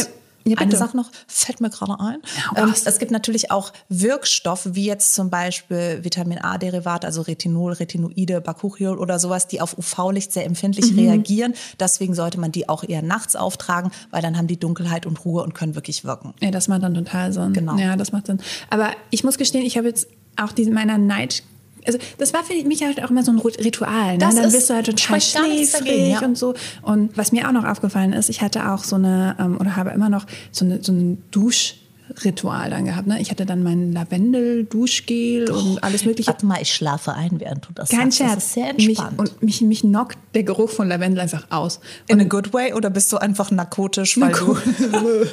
Ja, 0.44 0.58
eine. 0.58 0.76
Sache 0.76 0.96
noch, 0.96 1.08
fällt 1.28 1.60
mir 1.60 1.70
gerade 1.70 2.00
ein. 2.00 2.18
Ja, 2.56 2.64
ähm, 2.64 2.74
es 2.84 2.98
gibt 2.98 3.12
natürlich 3.12 3.52
auch 3.52 3.72
Wirkstoffe, 3.88 4.66
wie 4.72 4.86
jetzt 4.86 5.14
zum 5.14 5.30
Beispiel 5.30 6.00
Vitamin 6.02 6.38
A-Derivate, 6.38 7.06
also 7.06 7.22
Retinol, 7.22 7.74
Retinoide, 7.74 8.40
Bakuchiol 8.40 8.98
oder 8.98 9.20
sowas, 9.20 9.46
die 9.46 9.60
auf 9.60 9.78
UV-Licht 9.78 10.32
sehr 10.32 10.44
empfindlich 10.44 10.90
Mhm. 10.90 10.98
reagieren. 10.98 11.54
Deswegen 11.78 12.14
sollte 12.14 12.40
man 12.40 12.50
die 12.50 12.68
auch 12.68 12.82
eher 12.82 13.02
nachts 13.02 13.36
auftragen, 13.36 13.92
weil 14.10 14.20
dann 14.20 14.36
haben 14.36 14.48
die 14.48 14.58
Dunkelheit 14.58 15.06
und 15.06 15.24
Ruhe 15.24 15.44
und 15.44 15.54
können 15.54 15.76
wirklich 15.76 16.02
wirken. 16.04 16.34
Ja, 16.40 16.50
das 16.50 16.66
macht 16.66 16.82
dann 16.82 16.94
total 16.94 17.32
Sinn. 17.32 17.52
Genau. 17.52 17.76
Ja, 17.76 17.94
das 17.94 18.10
macht 18.10 18.26
Sinn. 18.26 18.40
Aber 18.68 18.90
ich 19.10 19.22
muss 19.22 19.38
gestehen, 19.38 19.64
ich 19.64 19.76
habe 19.76 19.86
jetzt 19.86 20.08
auch 20.36 20.50
diese 20.50 20.72
meiner 20.72 20.98
Night. 20.98 21.44
Also 21.86 21.98
das 22.18 22.32
war 22.32 22.44
für 22.44 22.54
mich 22.66 22.82
halt 22.82 23.02
auch 23.02 23.10
immer 23.10 23.22
so 23.22 23.32
ein 23.32 23.38
Ritual. 23.38 24.12
Ne? 24.12 24.18
Das 24.18 24.34
dann 24.36 24.44
ist- 24.44 24.52
bist 24.54 24.70
du 24.70 24.74
halt 24.74 24.86
total 24.86 25.20
schläfrig 25.20 26.10
ja. 26.12 26.22
und 26.24 26.38
so. 26.38 26.54
Und 26.82 27.16
was 27.16 27.32
mir 27.32 27.48
auch 27.48 27.52
noch 27.52 27.64
aufgefallen 27.64 28.12
ist, 28.12 28.28
ich 28.28 28.40
hatte 28.40 28.70
auch 28.70 28.84
so 28.84 28.96
eine, 28.96 29.36
ähm, 29.38 29.58
oder 29.60 29.76
habe 29.76 29.90
immer 29.90 30.08
noch 30.08 30.26
so, 30.50 30.64
eine, 30.64 30.82
so 30.82 30.92
ein 30.92 31.22
Duschritual 31.32 32.70
dann 32.70 32.84
gehabt. 32.84 33.06
Ne? 33.08 33.20
Ich 33.20 33.30
hatte 33.30 33.46
dann 33.46 33.62
mein 33.62 33.92
Lavendel-Duschgel 33.92 35.50
und 35.50 35.82
alles 35.82 36.04
mögliche. 36.04 36.28
Warte 36.28 36.46
mal, 36.46 36.60
ich 36.60 36.72
schlafe 36.72 37.14
ein, 37.14 37.40
während 37.40 37.66
du 37.66 37.72
das 37.74 37.90
Kein 37.90 38.10
sagst. 38.10 38.18
Scherz. 38.18 38.34
Das 38.34 38.44
ist 38.44 38.52
sehr 38.54 38.74
mich, 38.74 38.88
entspannt. 38.88 39.18
und 39.18 39.42
mich, 39.42 39.60
mich 39.62 39.80
knockt 39.80 40.18
der 40.34 40.44
Geruch 40.44 40.70
von 40.70 40.88
Lavendel 40.88 41.20
einfach 41.20 41.46
aus. 41.50 41.80
In 42.06 42.20
a 42.20 42.24
good 42.24 42.52
way 42.52 42.74
oder 42.74 42.90
bist 42.90 43.12
du 43.12 43.18
einfach 43.18 43.50
narkotisch, 43.50 44.20
weil 44.20 44.32
du 44.32 44.56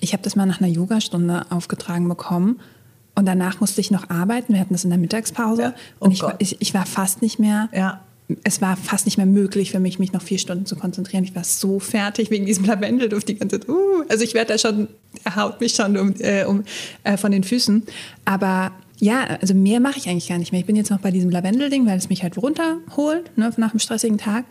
Ich 0.00 0.12
habe 0.12 0.22
das 0.22 0.36
mal 0.36 0.46
nach 0.46 0.60
einer 0.60 0.70
Yogastunde 0.70 1.46
aufgetragen 1.50 2.08
bekommen. 2.08 2.60
Und 3.14 3.26
danach 3.26 3.60
musste 3.60 3.80
ich 3.80 3.90
noch 3.90 4.08
arbeiten. 4.10 4.54
Wir 4.54 4.60
hatten 4.60 4.74
das 4.74 4.84
in 4.84 4.90
der 4.90 4.98
Mittagspause. 4.98 5.62
Ja. 5.62 5.74
Oh 6.00 6.06
und 6.06 6.12
ich, 6.12 6.22
ich, 6.38 6.60
ich 6.60 6.74
war 6.74 6.86
fast 6.86 7.22
nicht 7.22 7.38
mehr. 7.38 7.68
Ja. 7.74 8.00
Es 8.44 8.62
war 8.62 8.76
fast 8.76 9.04
nicht 9.04 9.18
mehr 9.18 9.26
möglich 9.26 9.70
für 9.70 9.80
mich, 9.80 9.98
mich 9.98 10.12
noch 10.12 10.22
vier 10.22 10.38
Stunden 10.38 10.64
zu 10.64 10.76
konzentrieren. 10.76 11.24
Ich 11.24 11.34
war 11.34 11.44
so 11.44 11.78
fertig 11.78 12.30
wegen 12.30 12.46
diesem 12.46 12.64
Lavendelduft 12.64 13.28
die 13.28 13.34
ganze 13.34 13.60
Zeit. 13.60 13.68
Uh, 13.68 14.04
also 14.08 14.24
ich 14.24 14.32
werde 14.32 14.54
da 14.54 14.58
schon, 14.58 14.88
er 15.24 15.36
haut 15.36 15.60
mich 15.60 15.74
schon 15.74 15.98
um, 15.98 16.14
äh, 16.20 16.44
um, 16.44 16.64
äh, 17.04 17.18
von 17.18 17.32
den 17.32 17.44
Füßen. 17.44 17.82
Aber 18.24 18.72
ja, 18.98 19.24
also 19.40 19.52
mehr 19.52 19.80
mache 19.80 19.98
ich 19.98 20.08
eigentlich 20.08 20.28
gar 20.28 20.38
nicht 20.38 20.52
mehr. 20.52 20.60
Ich 20.60 20.66
bin 20.66 20.76
jetzt 20.76 20.90
noch 20.90 21.00
bei 21.00 21.10
diesem 21.10 21.28
Lavendelding, 21.28 21.86
weil 21.86 21.98
es 21.98 22.08
mich 22.08 22.22
halt 22.22 22.38
runterholt 22.38 23.36
ne, 23.36 23.52
nach 23.56 23.72
einem 23.72 23.80
stressigen 23.80 24.16
Tag. 24.16 24.46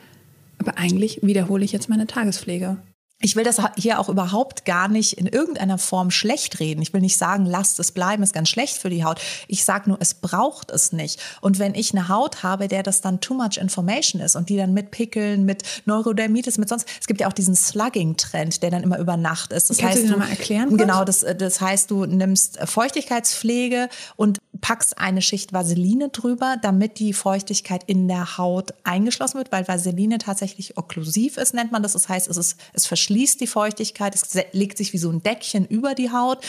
Aber 0.60 0.78
eigentlich 0.78 1.22
wiederhole 1.24 1.66
ich 1.66 1.72
jetzt 1.72 1.90
meine 1.90 2.06
Tagespflege. 2.06 2.78
Ich 3.22 3.36
will 3.36 3.44
das 3.44 3.58
hier 3.78 4.00
auch 4.00 4.10
überhaupt 4.10 4.66
gar 4.66 4.88
nicht 4.88 5.14
in 5.14 5.28
irgendeiner 5.28 5.78
Form 5.78 6.12
schlecht 6.12 6.60
reden. 6.60 6.82
Ich 6.82 6.94
will 6.94 7.02
nicht 7.02 7.18
sagen, 7.18 7.46
lasst 7.46 7.80
es 7.80 7.92
bleiben, 7.92 8.24
ist 8.24 8.34
ganz 8.34 8.50
schlecht 8.50 8.78
für 8.78 8.90
die 8.90 9.04
Haut. 9.04 9.22
Ich 9.48 9.64
sage 9.64 9.90
nur, 9.90 9.98
es 10.02 10.14
braucht 10.14 10.72
es 10.72 10.92
nicht. 10.92 11.22
Und 11.42 11.60
wenn 11.60 11.76
ich 11.76 11.92
eine 11.94 12.10
Haut 12.10 12.44
habe, 12.44 12.68
der 12.68 12.84
das 12.84 13.02
dann 13.02 13.22
too 13.22 13.34
much 13.34 13.58
information 13.58 14.22
ist 14.22 14.36
und 14.36 14.50
die 14.50 14.58
dann 14.58 14.74
mit 14.74 14.92
Pickeln, 14.92 15.46
mit 15.46 15.64
Neurodermitis, 15.86 16.58
mit 16.58 16.70
sonst, 16.70 16.88
es 17.00 17.08
gibt 17.08 17.22
ja 17.22 17.28
auch 17.28 17.34
diesen 17.34 17.56
Slugging-Trend, 17.56 18.64
der 18.64 18.72
dann 18.72 18.84
immer 18.84 18.98
über 18.98 19.18
Nacht 19.18 19.54
ist. 19.54 19.70
Das 19.70 19.78
Kannst 19.78 19.98
du 19.98 20.02
heißt, 20.02 20.10
den 20.10 20.12
noch 20.12 20.26
mal 20.26 20.30
erklären? 20.30 20.78
Genau, 20.78 21.04
das, 21.04 21.26
das 21.38 21.62
heißt, 21.62 21.92
du 21.92 22.06
nimmst 22.06 22.60
Feuchtigkeitspflege 22.66 23.90
und 24.16 24.40
packst 24.62 24.98
eine 24.98 25.22
Schicht 25.22 25.54
Vaseline 25.54 26.10
drüber, 26.10 26.58
damit 26.62 27.00
die 27.00 27.14
Feuchtigkeit 27.14 27.84
in 27.86 28.08
der 28.08 28.38
Haut 28.38 28.74
eingeschlossen 28.84 29.38
wird, 29.38 29.52
weil 29.52 29.68
Vaseline 29.68 30.18
tatsächlich 30.18 30.78
okklusiv 30.78 31.38
ist, 31.38 31.54
nennt 31.54 31.72
man 31.72 31.84
das. 31.84 31.94
Das 31.94 32.10
heißt, 32.10 32.28
es, 32.28 32.38
ist, 32.38 32.58
es 32.74 32.86
verschließt 32.86 33.11
die 33.42 33.48
Feuchtigkeit, 33.48 34.16
es 34.16 34.38
legt 34.54 34.78
sich 34.78 34.94
wie 34.94 34.98
so 34.98 35.10
ein 35.10 35.22
Deckchen 35.24 35.66
über 35.66 35.96
die 35.96 36.12
Haut. 36.12 36.40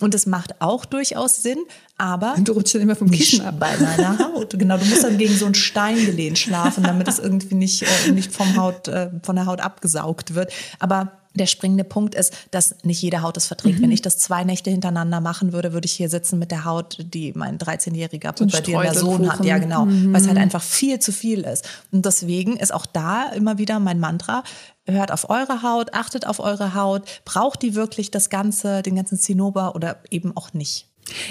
Und 0.00 0.16
es 0.16 0.26
macht 0.26 0.60
auch 0.60 0.84
durchaus 0.84 1.42
Sinn, 1.42 1.58
aber 1.96 2.34
Du 2.42 2.52
rutschst 2.52 2.74
dann 2.74 2.82
immer 2.82 2.96
vom 2.96 3.08
Kissen 3.08 3.42
ab. 3.42 3.60
bei 3.60 3.76
meiner 3.76 4.18
Haut. 4.18 4.58
Genau, 4.58 4.76
du 4.76 4.84
musst 4.86 5.04
dann 5.04 5.16
gegen 5.16 5.36
so 5.36 5.44
einen 5.44 5.54
Stein 5.54 5.94
gelehnt 6.04 6.40
schlafen, 6.40 6.82
damit 6.82 7.06
es 7.06 7.20
irgendwie 7.20 7.54
nicht, 7.54 7.82
äh, 7.82 8.10
nicht 8.10 8.32
vom 8.32 8.56
Haut, 8.56 8.88
äh, 8.88 9.10
von 9.22 9.36
der 9.36 9.46
Haut 9.46 9.60
abgesaugt 9.60 10.34
wird. 10.34 10.52
Aber 10.80 11.12
der 11.34 11.46
springende 11.46 11.84
Punkt 11.84 12.14
ist, 12.14 12.32
dass 12.50 12.76
nicht 12.84 13.00
jede 13.00 13.22
Haut 13.22 13.36
es 13.36 13.46
verträgt. 13.46 13.78
Mhm. 13.78 13.84
Wenn 13.84 13.92
ich 13.92 14.02
das 14.02 14.18
zwei 14.18 14.44
Nächte 14.44 14.70
hintereinander 14.70 15.20
machen 15.20 15.52
würde, 15.52 15.72
würde 15.72 15.86
ich 15.86 15.92
hier 15.92 16.08
sitzen 16.08 16.38
mit 16.38 16.50
der 16.50 16.64
Haut, 16.64 16.98
die 16.98 17.32
mein 17.34 17.58
13-jähriger 17.58 18.28
ein 18.28 18.34
pubertierender 18.34 18.94
Sohn 18.94 19.32
hat. 19.32 19.44
Ja, 19.44 19.58
genau. 19.58 19.86
Mhm. 19.86 20.12
Weil 20.12 20.20
es 20.20 20.28
halt 20.28 20.38
einfach 20.38 20.62
viel 20.62 20.98
zu 20.98 21.12
viel 21.12 21.40
ist. 21.40 21.68
Und 21.90 22.04
deswegen 22.04 22.56
ist 22.56 22.72
auch 22.72 22.86
da 22.86 23.30
immer 23.30 23.58
wieder 23.58 23.78
mein 23.80 24.00
Mantra, 24.00 24.44
hört 24.86 25.12
auf 25.12 25.30
eure 25.30 25.62
Haut, 25.62 25.94
achtet 25.94 26.26
auf 26.26 26.40
eure 26.40 26.74
Haut. 26.74 27.22
Braucht 27.24 27.62
die 27.62 27.74
wirklich 27.74 28.10
das 28.10 28.30
Ganze, 28.30 28.82
den 28.82 28.96
ganzen 28.96 29.18
Zinnober 29.18 29.74
oder 29.74 29.98
eben 30.10 30.36
auch 30.36 30.52
nicht? 30.52 30.88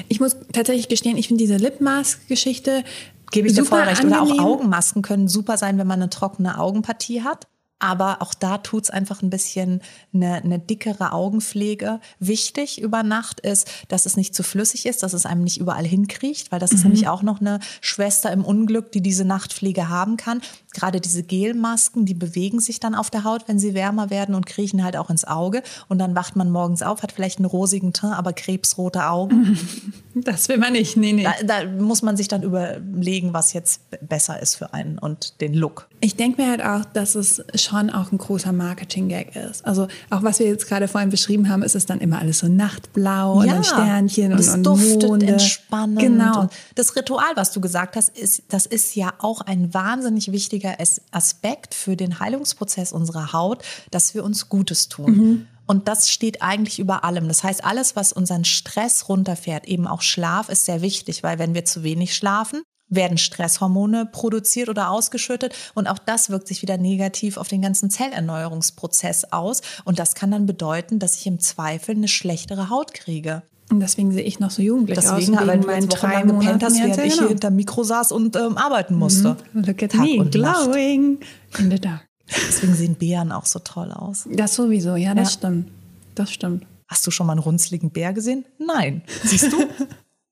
Ich 0.10 0.20
muss 0.20 0.36
tatsächlich 0.52 0.90
gestehen, 0.90 1.18
ich 1.18 1.28
finde 1.28 1.44
diese 1.44 1.58
Lipmask-Geschichte 1.58 2.84
Gebe 3.32 3.48
ich 3.48 3.54
dir 3.54 3.64
super 3.64 3.78
voll 3.78 3.88
recht. 3.88 4.04
Oder 4.04 4.22
auch. 4.22 4.40
Augenmasken 4.40 5.02
können 5.02 5.28
super 5.28 5.58
sein, 5.58 5.78
wenn 5.78 5.88
man 5.88 6.02
eine 6.02 6.10
trockene 6.10 6.60
Augenpartie 6.60 7.24
hat. 7.24 7.48
Aber 7.82 8.22
auch 8.22 8.36
da 8.36 8.60
tut's 8.60 8.92
einfach 8.92 9.24
ein 9.24 9.32
bisschen 9.32 9.82
eine, 10.14 10.36
eine 10.36 10.60
dickere 10.60 11.14
Augenpflege. 11.14 12.00
Wichtig 12.20 12.80
über 12.80 13.02
Nacht 13.02 13.40
ist, 13.40 13.68
dass 13.88 14.06
es 14.06 14.16
nicht 14.16 14.36
zu 14.36 14.44
flüssig 14.44 14.86
ist, 14.86 15.02
dass 15.02 15.14
es 15.14 15.26
einem 15.26 15.44
nicht 15.44 15.60
überall 15.60 15.86
hinkriecht, 15.86 16.52
weil 16.52 16.60
das 16.60 16.74
ist 16.74 16.84
nämlich 16.84 17.08
auch 17.08 17.24
noch 17.24 17.42
eine 17.42 17.60
Schwester 17.82 18.32
im 18.32 18.46
Unglück, 18.46 18.92
die 18.92 19.02
diese 19.02 19.26
Nachtpflege 19.26 19.90
haben 19.90 20.16
kann. 20.16 20.42
Gerade 20.74 21.02
diese 21.02 21.24
Gelmasken, 21.24 22.06
die 22.06 22.14
bewegen 22.14 22.60
sich 22.60 22.80
dann 22.80 22.96
auf 22.96 23.10
der 23.10 23.24
Haut, 23.24 23.48
wenn 23.48 23.60
sie 23.60 23.74
wärmer 23.74 24.10
werden 24.10 24.36
und 24.36 24.46
kriechen 24.46 24.84
halt 24.84 24.96
auch 24.98 25.10
ins 25.10 25.26
Auge. 25.26 25.64
Und 25.90 26.00
dann 26.00 26.16
wacht 26.16 26.36
man 26.36 26.50
morgens 26.50 26.82
auf, 26.82 27.04
hat 27.04 27.12
vielleicht 27.12 27.40
einen 27.40 27.46
rosigen 27.46 27.94
Teint, 27.94 28.18
aber 28.18 28.34
krebsrote 28.34 29.06
Augen. 29.06 29.58
Das 30.14 30.50
will 30.50 30.58
man 30.58 30.74
nicht. 30.74 30.98
Nee, 30.98 31.14
nee. 31.14 31.24
Da, 31.24 31.62
da 31.64 31.66
muss 31.66 32.02
man 32.02 32.18
sich 32.18 32.28
dann 32.28 32.44
überlegen, 32.44 33.34
was 33.34 33.54
jetzt 33.54 33.82
besser 34.02 34.42
ist 34.42 34.56
für 34.56 34.74
einen 34.74 34.98
und 34.98 35.40
den 35.40 35.54
Look. 35.54 35.88
Ich 36.02 36.16
denke 36.18 36.42
mir 36.42 36.50
halt 36.50 36.62
auch, 36.62 36.84
dass 36.84 37.16
es 37.16 37.42
schon 37.56 37.90
auch 37.90 38.12
ein 38.12 38.18
großer 38.18 38.52
Marketing-Gag 38.52 39.36
ist. 39.36 39.66
Also 39.66 39.88
auch 40.10 40.24
was 40.24 40.40
wir 40.40 40.48
jetzt 40.48 40.68
gerade 40.68 40.88
vorhin 40.88 41.12
beschrieben 41.12 41.48
haben, 41.48 41.64
ist 41.64 41.76
es 41.76 41.86
dann 41.86 42.00
immer 42.00 42.20
alles 42.20 42.40
so 42.40 42.48
nachtblau 42.48 43.40
und 43.40 43.48
dann 43.48 43.64
Sternchen 43.64 44.32
das 44.32 44.50
und, 44.50 44.56
und 44.56 44.64
duftet 44.66 45.10
Monde. 45.10 45.28
entspannend. 45.28 46.00
Genau. 46.00 46.42
Und 46.42 46.52
das 46.76 46.96
Ritual, 46.96 47.32
was 47.36 47.52
du 47.52 47.62
gesagt 47.62 47.96
hast, 47.96 48.10
ist, 48.18 48.44
das 48.50 48.66
ist 48.66 48.96
ja 48.96 49.14
auch 49.20 49.42
ein 49.42 49.74
wahnsinnig 49.74 50.32
wichtiger 50.62 50.80
As- 50.80 51.02
Aspekt 51.12 51.74
für 51.74 51.96
den 51.96 52.20
Heilungsprozess 52.20 52.92
unserer 52.92 53.34
Haut, 53.34 53.64
dass 53.90 54.14
wir 54.14 54.24
uns 54.24 54.50
Gutes 54.50 54.90
tun. 54.90 55.12
Mhm. 55.12 55.48
Und 55.66 55.88
das 55.88 56.10
steht 56.10 56.42
eigentlich 56.42 56.80
über 56.80 57.04
allem. 57.04 57.28
Das 57.28 57.44
heißt, 57.44 57.64
alles, 57.64 57.96
was 57.96 58.12
unseren 58.12 58.46
Stress 58.46 59.08
runterfährt, 59.08 59.66
eben 59.66 59.88
auch 59.88 60.02
Schlaf, 60.02 60.50
ist 60.50 60.66
sehr 60.66 60.82
wichtig, 60.82 61.24
weil 61.24 61.40
wenn 61.40 61.54
wir 61.54 61.66
zu 61.66 61.84
wenig 61.84 62.16
schlafen, 62.16 62.62
werden 62.90 63.18
Stresshormone 63.18 64.06
produziert 64.06 64.68
oder 64.68 64.90
ausgeschüttet 64.90 65.56
und 65.76 65.88
auch 65.88 65.98
das 65.98 66.30
wirkt 66.30 66.50
sich 66.50 66.62
wieder 66.62 66.78
negativ 66.78 67.38
auf 67.38 67.48
den 67.48 67.62
ganzen 67.62 67.90
Zellerneuerungsprozess 67.90 69.32
aus 69.32 69.62
und 69.86 69.98
das 69.98 70.14
kann 70.14 70.32
dann 70.32 70.46
bedeuten, 70.46 71.00
dass 71.00 71.16
ich 71.16 71.26
im 71.26 71.40
Zweifel 71.40 71.96
eine 71.96 72.10
schlechtere 72.10 72.70
Haut 72.70 72.94
kriege. 72.94 73.44
Und 73.72 73.80
deswegen 73.80 74.12
sehe 74.12 74.24
ich 74.24 74.40
noch 74.40 74.52
so 74.52 74.62
jugendlich 74.62 75.00
Deswegen, 75.00 75.38
aus. 75.38 75.48
weil 75.48 75.66
wegen 75.66 75.88
du 75.88 75.96
drei 75.96 76.26
Monaten 76.26 76.62
hast, 76.62 76.78
während 76.78 76.98
ja, 76.98 77.04
ich 77.04 77.12
genau. 77.12 77.22
hier 77.22 77.30
hinterm 77.30 77.56
Mikro 77.56 77.84
saß 77.84 78.12
und 78.12 78.36
ähm, 78.36 78.58
arbeiten 78.58 78.96
musste. 78.96 79.38
Look 79.54 79.82
at 79.82 79.92
Tag 79.94 80.02
me, 80.02 80.18
Nacht. 80.18 80.32
glowing 80.32 81.20
in 81.58 81.72
the 81.72 81.80
dark. 81.80 82.06
Deswegen 82.28 82.76
sehen 82.76 82.96
Bären 82.96 83.32
auch 83.32 83.46
so 83.46 83.60
toll 83.60 83.92
aus. 83.92 84.28
Das 84.30 84.56
sowieso, 84.56 84.96
ja, 84.98 85.16
das 85.16 85.30
Ja. 85.30 85.40
stimmt. 85.40 85.68
Das 86.16 86.32
stimmt. 86.32 86.66
Hast 86.88 87.08
du 87.08 87.12
schon 87.12 87.28
mal 87.28 87.34
einen 87.34 87.42
runzligen 87.42 87.92
Bär 87.92 88.12
gesehen? 88.12 88.44
Nein. 88.60 89.04
Siehst 89.24 89.52
du? 89.54 89.58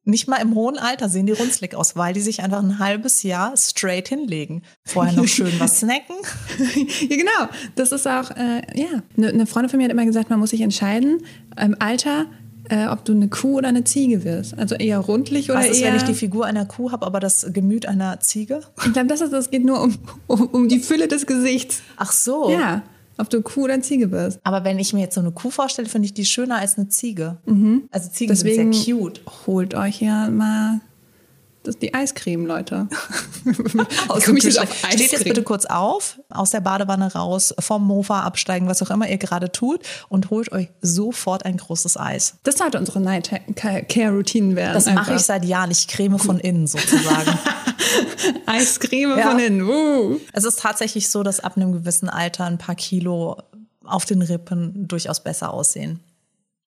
Nicht 0.05 0.27
mal 0.27 0.38
im 0.38 0.55
hohen 0.55 0.77
Alter 0.77 1.08
sehen 1.08 1.27
die 1.27 1.34
runzlig 1.34 1.75
aus, 1.75 1.96
weil 1.96 2.13
die 2.13 2.22
sich 2.22 2.41
einfach 2.41 2.60
ein 2.63 2.79
halbes 2.79 3.22
Jahr 3.22 3.55
straight 3.55 4.08
hinlegen. 4.08 4.63
Vorher 4.84 5.13
noch 5.13 5.27
schön 5.27 5.51
was 5.60 5.79
snacken. 5.81 6.15
ja, 7.10 7.15
genau. 7.15 7.51
Das 7.75 7.91
ist 7.91 8.08
auch, 8.08 8.31
äh, 8.31 8.62
ja. 8.75 9.03
Eine, 9.17 9.29
eine 9.29 9.46
Freundin 9.46 9.69
von 9.69 9.77
mir 9.77 9.84
hat 9.84 9.91
immer 9.91 10.05
gesagt, 10.05 10.29
man 10.29 10.39
muss 10.39 10.50
sich 10.50 10.62
entscheiden 10.62 11.22
im 11.62 11.75
Alter, 11.79 12.25
äh, 12.69 12.88
ob 12.88 13.03
du 13.05 13.11
eine 13.13 13.27
Kuh 13.27 13.57
oder 13.57 13.67
eine 13.67 13.83
Ziege 13.83 14.23
wirst. 14.23 14.57
Also 14.57 14.75
eher 14.75 14.99
rundlich 14.99 15.49
oder 15.51 15.59
Was 15.59 15.67
ist, 15.67 15.81
eher. 15.81 15.89
wenn 15.89 15.97
ich 15.97 16.03
die 16.03 16.13
Figur 16.13 16.45
einer 16.45 16.65
Kuh 16.65 16.91
habe, 16.91 17.05
aber 17.05 17.19
das 17.19 17.47
Gemüt 17.53 17.85
einer 17.88 18.19
Ziege? 18.21 18.61
ich 18.85 18.93
glaube, 18.93 19.07
das, 19.07 19.21
ist- 19.21 19.51
geht 19.51 19.65
nur 19.65 19.81
um, 19.81 19.95
um, 20.27 20.41
um 20.47 20.67
die 20.69 20.79
Fülle 20.79 21.07
des 21.07 21.25
Gesichts. 21.25 21.81
Ach 21.97 22.11
so. 22.11 22.49
Ja, 22.49 22.83
ob 23.17 23.29
du 23.29 23.41
Kuh 23.41 23.63
oder 23.65 23.81
Ziege 23.81 24.11
wirst. 24.11 24.39
Aber 24.43 24.63
wenn 24.63 24.79
ich 24.79 24.93
mir 24.93 25.01
jetzt 25.01 25.15
so 25.15 25.19
eine 25.21 25.31
Kuh 25.31 25.49
vorstelle, 25.49 25.89
finde 25.89 26.05
ich 26.05 26.13
die 26.13 26.23
schöner 26.25 26.57
als 26.57 26.77
eine 26.77 26.88
Ziege. 26.88 27.38
Also 27.91 28.09
Ziegen 28.09 28.29
Deswegen 28.29 28.71
sind 28.71 28.75
sehr 28.85 28.95
cute. 28.95 29.21
holt 29.45 29.73
euch 29.75 30.01
ja 30.01 30.29
mal 30.29 30.79
das, 31.63 31.78
die 31.78 31.94
Eiscreme, 31.94 32.46
Leute. 32.46 32.88
Komme 34.25 34.38
ich 34.38 34.44
jetzt 34.46 34.60
auf 34.60 34.74
Steht 34.74 35.00
jetzt 35.00 35.13
Eiscreme? 35.13 35.24
bitte 35.25 35.44
kurz 35.44 35.66
auf, 35.66 36.20
aus 36.30 36.51
der 36.51 36.62
Badewanne 36.62 37.12
raus, 37.13 37.54
vom 37.60 37.86
Mofa 37.86 38.22
absteigen, 38.22 38.68
was 38.68 38.82
auch 38.82 38.89
immer 38.89 39.10
ihr 39.10 39.18
gerade 39.18 39.51
tut 39.51 39.82
und 40.10 40.30
holt 40.30 40.51
euch 40.51 40.70
sofort 40.82 41.46
ein 41.46 41.58
großes 41.58 41.98
Eis. 41.98 42.36
Das 42.44 42.58
sollte 42.58 42.78
unsere 42.80 43.01
Night-Care-Routine 43.01 44.56
werden. 44.56 44.74
Das 44.74 44.86
mache 44.88 45.16
ich 45.16 45.22
seit 45.22 45.46
Jahren. 45.46 45.72
Ich 45.72 45.88
creme 45.88 46.18
von 46.20 46.39
innen 46.39 46.68
sozusagen. 46.68 47.38
Eiscreme 48.46 49.18
Ja. 49.18 49.30
von 49.30 49.39
innen. 49.39 49.62
Uh. 49.63 50.18
es 50.34 50.44
ist 50.46 50.60
tatsächlich 50.60 51.10
so, 51.10 51.24
dass 51.24 51.39
ab 51.39 51.58
einem 51.58 51.72
gewissen 51.72 52.10
Alter 52.10 52.46
ein 52.46 52.58
paar 52.58 52.75
Kilo 52.75 53.38
auf 53.84 54.06
den 54.06 54.22
Rippen 54.22 54.88
durchaus 54.88 55.24
besser 55.24 55.54
aussehen. 55.54 56.00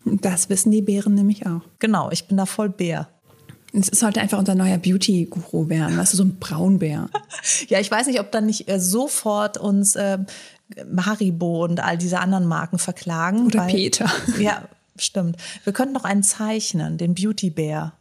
Das 0.04 0.48
wissen 0.48 0.70
die 0.72 0.82
Bären 0.82 1.14
nämlich 1.14 1.46
auch. 1.46 1.60
Genau, 1.78 2.10
ich 2.10 2.26
bin 2.26 2.36
da 2.36 2.46
voll 2.46 2.68
Bär. 2.68 3.08
Es 3.72 3.86
sollte 3.98 4.20
einfach 4.20 4.38
unser 4.38 4.54
neuer 4.54 4.78
Beauty-Guru 4.78 5.68
werden, 5.68 5.96
weißt 5.96 6.12
du, 6.12 6.16
so 6.18 6.24
ein 6.24 6.36
Braunbär. 6.38 7.08
Ja, 7.68 7.80
ich 7.80 7.90
weiß 7.90 8.06
nicht, 8.06 8.20
ob 8.20 8.30
dann 8.30 8.46
nicht 8.46 8.68
äh, 8.68 8.78
sofort 8.78 9.58
uns 9.58 9.96
äh, 9.96 10.18
Haribo 10.96 11.64
und 11.64 11.80
all 11.80 11.98
diese 11.98 12.20
anderen 12.20 12.46
Marken 12.46 12.78
verklagen. 12.78 13.46
Oder 13.46 13.60
weil, 13.60 13.70
Peter. 13.72 14.10
Ja, 14.38 14.62
stimmt. 14.96 15.36
Wir 15.64 15.72
könnten 15.72 15.94
noch 15.94 16.04
einen 16.04 16.22
zeichnen, 16.22 16.98
den 16.98 17.14
Beauty-Bär. 17.14 17.94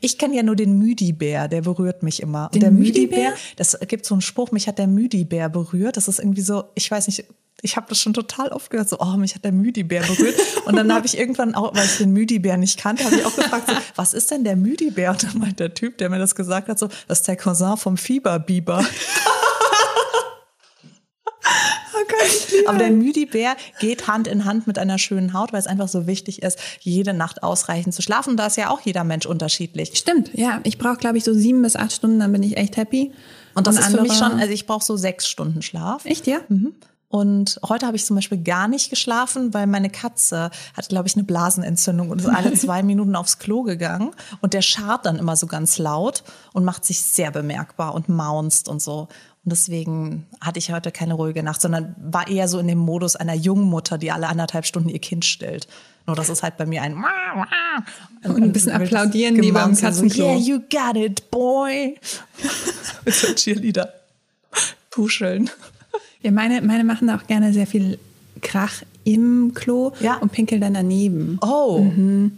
Ich 0.00 0.18
kenne 0.18 0.36
ja 0.36 0.42
nur 0.42 0.56
den 0.56 0.78
Müdi-Bär, 0.78 1.48
der 1.48 1.62
berührt 1.62 2.02
mich 2.02 2.22
immer. 2.22 2.46
Und 2.46 2.54
Den 2.54 2.60
der 2.60 2.70
Müdi-Bär? 2.70 3.30
Müdi-Bär, 3.30 3.34
das 3.56 3.78
gibt 3.88 4.06
so 4.06 4.14
einen 4.14 4.22
Spruch, 4.22 4.52
mich 4.52 4.68
hat 4.68 4.78
der 4.78 4.86
Müdi-Bär 4.86 5.48
berührt. 5.48 5.96
Das 5.96 6.08
ist 6.08 6.18
irgendwie 6.18 6.42
so, 6.42 6.64
ich 6.74 6.90
weiß 6.90 7.06
nicht, 7.06 7.24
ich 7.64 7.76
habe 7.76 7.86
das 7.88 8.00
schon 8.00 8.12
total 8.12 8.48
oft 8.48 8.70
gehört, 8.70 8.88
so, 8.88 8.98
oh, 8.98 9.16
mich 9.16 9.34
hat 9.34 9.44
der 9.44 9.52
Müdi-Bär 9.52 10.02
berührt. 10.02 10.34
Und 10.66 10.76
dann 10.76 10.92
habe 10.92 11.06
ich 11.06 11.16
irgendwann 11.16 11.54
auch, 11.54 11.74
weil 11.74 11.84
ich 11.86 11.98
den 11.98 12.12
Müdi-Bär 12.12 12.56
nicht 12.56 12.78
kannte, 12.78 13.04
habe 13.04 13.16
ich 13.16 13.24
auch 13.24 13.34
gefragt, 13.34 13.68
so, 13.68 13.74
was 13.94 14.14
ist 14.14 14.30
denn 14.30 14.42
der 14.44 14.56
Müdi-Bär? 14.56 15.12
Und 15.12 15.22
dann 15.22 15.38
meint 15.38 15.60
der 15.60 15.72
Typ, 15.72 15.98
der 15.98 16.10
mir 16.10 16.18
das 16.18 16.34
gesagt 16.34 16.68
hat, 16.68 16.78
so, 16.78 16.88
das 17.06 17.20
ist 17.20 17.28
der 17.28 17.36
Cousin 17.36 17.76
vom 17.76 17.96
Fieberbiber. 17.96 18.84
Aber 22.66 22.78
der 22.78 22.90
Müdi-Bär 22.90 23.56
geht 23.80 24.06
Hand 24.08 24.26
in 24.28 24.44
Hand 24.44 24.66
mit 24.66 24.78
einer 24.78 24.98
schönen 24.98 25.32
Haut, 25.32 25.52
weil 25.52 25.60
es 25.60 25.66
einfach 25.66 25.88
so 25.88 26.06
wichtig 26.06 26.42
ist, 26.42 26.58
jede 26.80 27.12
Nacht 27.14 27.42
ausreichend 27.42 27.94
zu 27.94 28.02
schlafen. 28.02 28.30
Und 28.30 28.36
da 28.36 28.46
ist 28.46 28.56
ja 28.56 28.70
auch 28.70 28.80
jeder 28.80 29.04
Mensch 29.04 29.26
unterschiedlich. 29.26 29.92
Stimmt, 29.94 30.30
ja. 30.34 30.60
Ich 30.64 30.78
brauche, 30.78 30.96
glaube 30.96 31.18
ich, 31.18 31.24
so 31.24 31.34
sieben 31.34 31.62
bis 31.62 31.76
acht 31.76 31.92
Stunden, 31.92 32.18
dann 32.20 32.32
bin 32.32 32.42
ich 32.42 32.56
echt 32.56 32.76
happy. 32.76 33.12
Und 33.54 33.66
das 33.66 33.78
ist 33.78 33.86
für 33.86 34.00
mich 34.02 34.12
andere- 34.12 34.30
schon, 34.30 34.40
also 34.40 34.52
ich 34.52 34.66
brauche 34.66 34.84
so 34.84 34.96
sechs 34.96 35.28
Stunden 35.28 35.62
Schlaf. 35.62 36.04
Echt, 36.04 36.26
ja? 36.26 36.38
Und 37.08 37.60
heute 37.68 37.86
habe 37.86 37.94
ich 37.96 38.06
zum 38.06 38.16
Beispiel 38.16 38.38
gar 38.42 38.68
nicht 38.68 38.88
geschlafen, 38.88 39.52
weil 39.52 39.66
meine 39.66 39.90
Katze 39.90 40.50
hat, 40.74 40.88
glaube 40.88 41.08
ich, 41.08 41.14
eine 41.14 41.24
Blasenentzündung 41.24 42.08
und 42.08 42.22
ist 42.22 42.26
alle 42.26 42.52
zwei 42.54 42.82
Minuten 42.82 43.14
aufs 43.16 43.38
Klo 43.38 43.64
gegangen. 43.64 44.12
Und 44.40 44.54
der 44.54 44.62
scharrt 44.62 45.04
dann 45.04 45.16
immer 45.18 45.36
so 45.36 45.46
ganz 45.46 45.76
laut 45.76 46.22
und 46.54 46.64
macht 46.64 46.86
sich 46.86 47.02
sehr 47.02 47.30
bemerkbar 47.30 47.94
und 47.94 48.08
maunzt 48.08 48.66
und 48.66 48.80
so. 48.80 49.08
Und 49.44 49.50
deswegen 49.50 50.26
hatte 50.40 50.60
ich 50.60 50.70
heute 50.72 50.92
keine 50.92 51.14
ruhige 51.14 51.42
Nacht, 51.42 51.60
sondern 51.60 51.96
war 51.98 52.28
eher 52.28 52.46
so 52.46 52.60
in 52.60 52.68
dem 52.68 52.78
Modus 52.78 53.16
einer 53.16 53.34
jungen 53.34 53.64
Mutter, 53.64 53.98
die 53.98 54.12
alle 54.12 54.28
anderthalb 54.28 54.66
Stunden 54.66 54.88
ihr 54.88 55.00
Kind 55.00 55.24
stillt. 55.24 55.66
Nur 56.06 56.14
das 56.14 56.28
ist 56.28 56.44
halt 56.44 56.56
bei 56.56 56.66
mir 56.66 56.82
ein 56.82 56.96
Und 58.24 58.42
ein 58.42 58.52
bisschen 58.52 58.72
applaudieren 58.72 59.36
wie 59.36 59.50
beim 59.50 59.74
Gemaunze, 59.74 59.80
so, 59.80 59.86
Katzenklo. 59.86 60.24
Yeah, 60.24 60.36
you 60.36 60.60
got 60.60 60.96
it, 60.96 61.30
boy. 61.30 61.96
Mit 63.04 63.14
so 63.14 63.34
Cheerleader. 63.34 63.92
Puscheln. 64.90 65.50
Ja, 66.20 66.30
meine, 66.30 66.62
meine 66.62 66.84
machen 66.84 67.08
da 67.08 67.16
auch 67.16 67.26
gerne 67.26 67.52
sehr 67.52 67.66
viel 67.66 67.98
Krach 68.42 68.82
im 69.04 69.52
Klo 69.54 69.92
Ja. 70.00 70.16
und 70.18 70.30
pinkeln 70.30 70.60
dann 70.60 70.74
daneben. 70.74 71.38
Oh. 71.42 71.84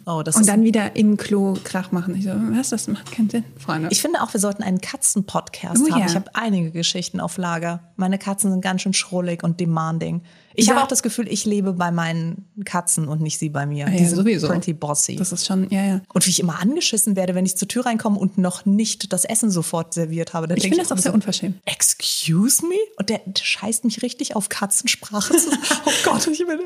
Oh, 0.07 0.23
das 0.23 0.37
und 0.37 0.47
dann 0.49 0.63
wieder 0.63 0.95
im 0.97 1.17
Klo 1.17 1.55
Krach 1.65 1.91
machen. 1.93 2.15
Ich 2.17 2.25
so, 2.25 2.31
was, 2.35 2.71
das 2.71 2.87
macht 2.89 3.11
keinen 3.13 3.29
Sinn, 3.29 3.45
Freunde. 3.59 3.89
Ich 3.91 4.01
finde 4.01 4.23
auch, 4.23 4.33
wir 4.33 4.41
sollten 4.41 4.63
einen 4.63 4.81
Katzen-Podcast 4.81 5.83
Oh 5.87 5.91
haben. 5.91 6.01
ja. 6.01 6.07
Ich 6.07 6.15
habe 6.15 6.27
einige 6.35 6.71
Geschichten 6.71 7.21
auf 7.21 7.37
Lager. 7.37 7.81
Meine 7.97 8.19
Katzen 8.19 8.51
sind 8.53 8.61
ganz 8.63 8.83
schön 8.83 8.95
schrullig 8.95 9.43
und 9.43 9.61
demanding. 9.61 10.23
Ich 10.57 10.67
Ja. 10.67 10.75
habe 10.75 10.85
auch 10.85 10.89
das 10.89 11.03
Gefühl, 11.03 11.27
ich 11.29 11.45
lebe 11.45 11.73
bei 11.73 11.91
meinen 11.91 12.45
Katzen 12.65 13.09
und 13.09 13.21
nicht 13.21 13.39
sie 13.39 13.49
bei 13.49 13.67
mir. 13.67 13.87
ja, 13.87 13.91
Die 13.91 14.05
sind 14.05 14.17
sowieso. 14.17 14.47
pretty 14.49 14.73
bossy. 14.73 15.17
das 15.17 15.33
ist 15.33 15.47
schon, 15.47 15.69
ja, 15.71 15.85
ja. 15.85 16.01
und 16.13 16.25
wie 16.27 16.31
ich 16.31 16.39
immer 16.41 16.61
angeschissen 16.61 17.17
werde, 17.17 17.35
wenn 17.35 17.45
ich 17.45 17.57
zur 17.57 17.67
Tür 17.69 17.87
reinkomme 17.87 18.19
und 18.19 18.39
noch 18.39 18.65
nicht 18.65 19.13
das 19.13 19.25
Essen 19.25 19.51
sofort 19.51 19.93
serviert 19.95 20.33
habe. 20.33 20.47
Dann 20.47 20.57
Ich 20.57 20.63
finde 20.65 20.79
das 20.79 20.93
auch 20.93 20.97
sehr 20.99 21.11
so, 21.11 21.15
unverschämt. 21.15 21.57
Excuse 21.65 22.65
me? 22.67 22.77
Und 22.99 23.09
der, 23.11 23.21
der 23.27 23.43
scheißt 23.45 23.85
mich 23.85 24.03
richtig 24.03 24.37
auf 24.37 24.49
Katzensprache. 24.49 25.35
Oh 25.87 25.91
Gott, 26.05 26.27
ich 26.29 26.39
will, 26.41 26.61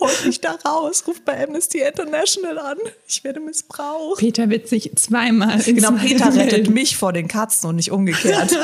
holt 0.00 0.26
mich 0.26 0.40
da 0.40 0.52
raus. 0.66 1.04
Ruft 1.06 1.24
bei 1.24 1.42
Amnesty 1.44 1.80
International 1.80 2.58
an. 2.58 2.76
Ich 3.06 3.22
werde 3.24 3.40
missbraucht. 3.40 4.18
Peter 4.18 4.48
wird 4.50 4.68
sich 4.68 4.90
zweimal 4.96 5.58
Genau, 5.62 5.92
Peter 5.92 6.34
rettet 6.34 6.70
mich 6.70 6.96
vor 6.96 7.12
den 7.12 7.28
Katzen 7.28 7.68
und 7.68 7.76
nicht 7.76 7.90
umgekehrt. 7.92 8.56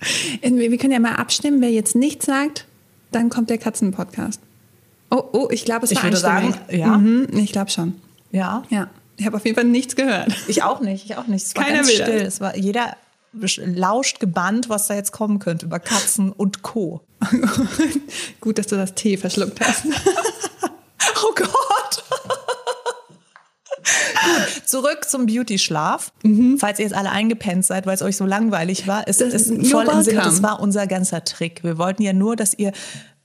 Wir 0.42 0.78
können 0.78 0.92
ja 0.92 0.98
mal 1.00 1.16
abstimmen, 1.16 1.60
wer 1.60 1.70
jetzt 1.70 1.94
nichts 1.94 2.26
sagt, 2.26 2.66
dann 3.12 3.28
kommt 3.30 3.50
der 3.50 3.58
Katzen-Podcast. 3.58 4.40
Oh, 5.10 5.22
oh, 5.32 5.48
ich 5.50 5.64
glaube, 5.64 5.84
es 5.84 5.90
Ich 5.90 5.96
war 6.02 6.04
würde 6.12 6.24
einstimmig. 6.28 6.54
sagen, 6.68 6.78
ja. 6.78 6.98
Mhm, 6.98 7.28
ich 7.38 7.52
glaube 7.52 7.70
schon. 7.70 7.94
Ja. 8.30 8.62
Ja, 8.70 8.88
ich 9.16 9.26
habe 9.26 9.36
auf 9.36 9.44
jeden 9.44 9.56
Fall 9.56 9.64
nichts 9.64 9.96
gehört. 9.96 10.32
Ich 10.48 10.62
auch 10.62 10.80
nicht, 10.80 11.04
ich 11.04 11.16
auch 11.16 11.26
nicht. 11.26 11.44
Es 11.46 11.56
war 11.56 11.64
Keiner 11.64 11.78
ganz 11.78 11.90
still. 11.92 12.20
Es 12.22 12.40
war 12.40 12.56
jeder 12.56 12.96
lauscht 13.64 14.18
gebannt, 14.20 14.68
was 14.68 14.86
da 14.88 14.94
jetzt 14.94 15.12
kommen 15.12 15.38
könnte 15.38 15.66
über 15.66 15.78
Katzen 15.78 16.30
und 16.32 16.62
Co. 16.62 17.00
Gut, 18.40 18.58
dass 18.58 18.66
du 18.68 18.76
das 18.76 18.94
Tee 18.94 19.16
verschluckt 19.16 19.60
hast. 19.60 19.84
Oh 21.22 21.34
Gott. 21.34 22.04
Gut, 23.82 24.68
zurück 24.68 25.06
zum 25.08 25.26
Beauty-Schlaf. 25.26 26.12
Falls 26.58 26.78
ihr 26.78 26.84
jetzt 26.84 26.94
alle 26.94 27.10
eingepennt 27.10 27.64
seid, 27.64 27.86
weil 27.86 27.94
es 27.94 28.02
euch 28.02 28.16
so 28.16 28.26
langweilig 28.26 28.86
war, 28.86 29.06
ist 29.06 29.20
Das- 29.20 29.32
es 29.34 29.50
you're 29.50 29.70
voll 29.70 29.88
im 29.88 30.02
Sinne, 30.02 30.22
das 30.22 30.42
war 30.42 30.60
unser 30.60 30.86
ganzer 30.86 31.24
Trick. 31.24 31.62
Wir 31.64 31.78
wollten 31.78 32.02
ja 32.02 32.12
nur, 32.12 32.36
dass 32.36 32.54
ihr 32.54 32.72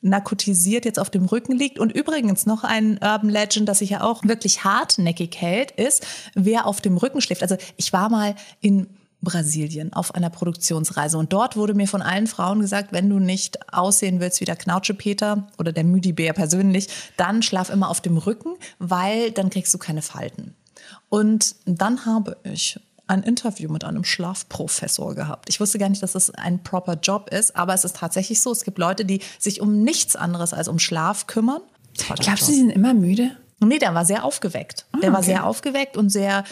narkotisiert 0.02 0.86
jetzt 0.86 1.00
auf 1.00 1.10
dem 1.10 1.26
Rücken 1.26 1.54
liegt. 1.54 1.80
Und 1.80 1.92
übrigens 1.92 2.46
noch 2.46 2.64
ein 2.64 3.00
Urban 3.02 3.30
Legend, 3.30 3.68
das 3.68 3.80
sich 3.80 3.90
ja 3.90 4.02
auch 4.02 4.24
wirklich 4.24 4.64
hartnäckig 4.64 5.36
hält, 5.40 5.72
ist, 5.72 6.06
wer 6.36 6.68
auf 6.68 6.80
dem 6.80 6.98
Rücken 6.98 7.22
schläft. 7.22 7.42
Also 7.42 7.58
ich 7.76 7.92
war 7.92 8.10
mal 8.10 8.36
in 8.62 8.88
Brasilien 9.26 9.92
auf 9.92 10.16
einer 10.16 10.30
Produktionsreise 10.30 11.18
und 11.18 11.34
dort 11.34 11.58
wurde 11.58 11.74
mir 11.74 11.90
von 11.90 12.02
allen 12.02 12.28
Frauen 12.28 12.62
gesagt, 12.62 12.94
wenn 12.94 13.10
du 13.10 13.20
nicht 13.20 13.74
aussehen 13.74 14.22
willst 14.22 14.40
wie 14.40 14.46
der 14.46 14.56
Knautschepeter 14.56 15.48
oder 15.58 15.74
der 15.74 15.84
Müdibär 15.84 16.32
persönlich, 16.32 16.88
dann 17.18 17.42
schlaf 17.42 17.70
immer 17.70 17.90
auf 17.90 18.00
dem 18.00 18.18
Rücken, 18.18 18.54
weil 18.80 19.32
dann 19.32 19.50
kriegst 19.50 19.74
du 19.74 19.78
keine 19.78 20.02
Falten. 20.02 20.56
Und 21.10 21.56
dann 21.66 22.06
habe 22.06 22.38
ich 22.44 22.80
ein 23.08 23.24
Interview 23.24 23.70
mit 23.70 23.84
einem 23.84 24.04
Schlafprofessor 24.04 25.14
gehabt. 25.14 25.50
Ich 25.50 25.60
wusste 25.60 25.78
gar 25.78 25.90
nicht, 25.90 26.02
dass 26.02 26.14
das 26.14 26.32
ein 26.32 26.64
proper 26.64 26.94
Job 26.96 27.30
ist, 27.30 27.56
aber 27.56 27.74
es 27.74 27.86
ist 27.86 27.98
tatsächlich 27.98 28.42
so. 28.42 28.52
Es 28.52 28.64
gibt 28.64 28.78
Leute, 28.78 29.06
die 29.06 29.22
sich 29.38 29.62
um 29.62 29.84
nichts 29.84 30.16
anderes 30.16 30.54
als 30.54 30.68
um 30.68 30.80
Schlaf 30.80 31.28
kümmern. 31.28 31.62
Glaubst 31.98 32.48
du, 32.48 32.52
sie 32.52 32.60
sind 32.60 32.72
immer 32.72 32.94
müde? 32.94 33.32
Nee, 33.60 33.80
der 33.80 33.94
war 33.94 34.06
sehr 34.06 34.24
aufgeweckt. 34.24 34.86
der 35.02 35.12
war 35.12 35.20
okay. 35.20 35.28
sehr 35.28 35.46
aufgeweckt 35.46 35.98
und 35.98 36.10
sehr, 36.10 36.44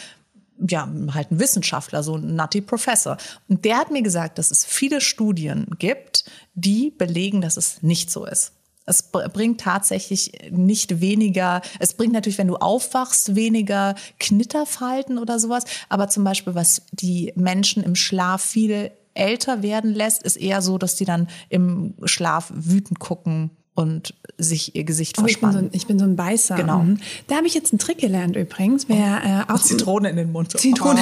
ja, 0.68 0.88
halt 1.14 1.32
ein 1.32 1.40
Wissenschaftler, 1.40 2.04
so 2.04 2.16
ein 2.16 2.36
nutty 2.36 2.62
Professor. 2.62 3.18
Und 3.48 3.66
der 3.66 3.78
hat 3.78 3.92
mir 3.92 4.02
gesagt, 4.02 4.38
dass 4.38 4.52
es 4.52 4.66
viele 4.66 5.02
Studien 5.02 5.68
gibt, 5.80 6.26
die 6.54 6.92
belegen, 6.92 7.42
dass 7.42 7.58
es 7.58 7.82
nicht 7.82 8.12
so 8.12 8.26
ist. 8.26 8.54
Es 8.86 9.04
br- 9.04 9.30
bringt 9.30 9.62
tatsächlich 9.62 10.32
nicht 10.52 11.00
weniger, 11.00 11.62
es 11.80 11.94
bringt 11.94 12.14
natürlich, 12.14 12.38
wenn 12.38 12.48
du 12.48 12.58
aufwachst, 12.58 13.36
weniger 13.36 13.96
Knitterfalten 14.20 15.18
oder 15.18 15.40
sowas. 15.40 15.64
Aber 15.90 16.10
zum 16.10 16.24
Beispiel, 16.24 16.56
was 16.56 16.84
die 16.92 17.34
Menschen 17.36 17.84
im 17.84 17.96
Schlaf 17.96 18.42
viel 18.42 18.92
älter 19.14 19.62
werden 19.64 19.94
lässt, 19.94 20.24
ist 20.24 20.38
eher 20.38 20.62
so, 20.62 20.78
dass 20.78 20.96
die 20.96 21.06
dann 21.06 21.30
im 21.50 21.94
Schlaf 22.06 22.52
wütend 22.54 23.00
gucken 23.00 23.52
und 23.76 24.14
sich 24.38 24.76
ihr 24.76 24.84
Gesicht 24.84 25.18
Oh, 25.20 25.26
ich, 25.26 25.40
bin 25.40 25.52
so 25.52 25.58
ein, 25.58 25.70
ich 25.72 25.88
bin 25.88 25.98
so 25.98 26.06
ein 26.06 26.16
Beißer. 26.16 26.56
Genau. 26.56 26.80
Mhm. 26.80 27.00
Da 27.28 27.36
habe 27.36 27.48
ich 27.48 27.54
jetzt 27.54 27.72
einen 27.72 27.80
Trick 27.80 27.98
gelernt 27.98 28.36
übrigens. 28.36 28.88
Wer, 28.88 29.46
äh, 29.48 29.52
auch 29.52 29.62
Zitrone 29.62 30.10
in 30.10 30.16
den 30.16 30.32
Mund. 30.32 30.52
Zitrone. 30.60 31.00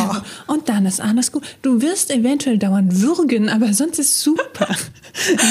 Oh. 0.48 0.54
Und 0.54 0.70
dann 0.70 0.86
ist 0.86 1.02
alles 1.02 1.32
gut. 1.32 1.44
Du 1.62 1.82
wirst 1.82 2.12
eventuell 2.12 2.58
dauernd 2.58 3.02
würgen, 3.02 3.50
aber 3.50 3.74
sonst 3.74 4.00
ist 4.00 4.22
super. 4.22 4.68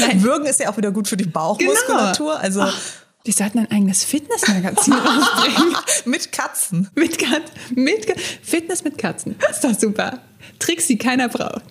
Nein, 0.08 0.22
Würgen 0.22 0.46
ist 0.46 0.60
ja 0.60 0.70
auch 0.70 0.76
wieder 0.76 0.92
gut 0.92 1.08
für 1.08 1.16
die 1.16 1.26
Bauchmuskulatur. 1.26 2.32
Genau. 2.32 2.42
Also 2.42 2.60
Ach, 2.62 2.80
die 3.26 3.32
sollten 3.32 3.58
ein 3.58 3.70
eigenes 3.70 4.04
Fitnessmagazin 4.04 4.92
rausbringen. 4.94 5.76
mit 6.06 6.32
Katzen. 6.32 6.88
mit 6.94 7.18
Kat 7.18 7.42
mit 7.74 8.06
Ka- 8.06 8.14
Fitness 8.42 8.82
mit 8.84 8.98
Katzen. 8.98 9.36
Ist 9.50 9.62
doch 9.64 9.78
super. 9.78 10.20
Tricks, 10.58 10.86
die 10.86 10.96
keiner 10.98 11.28
braucht. 11.28 11.62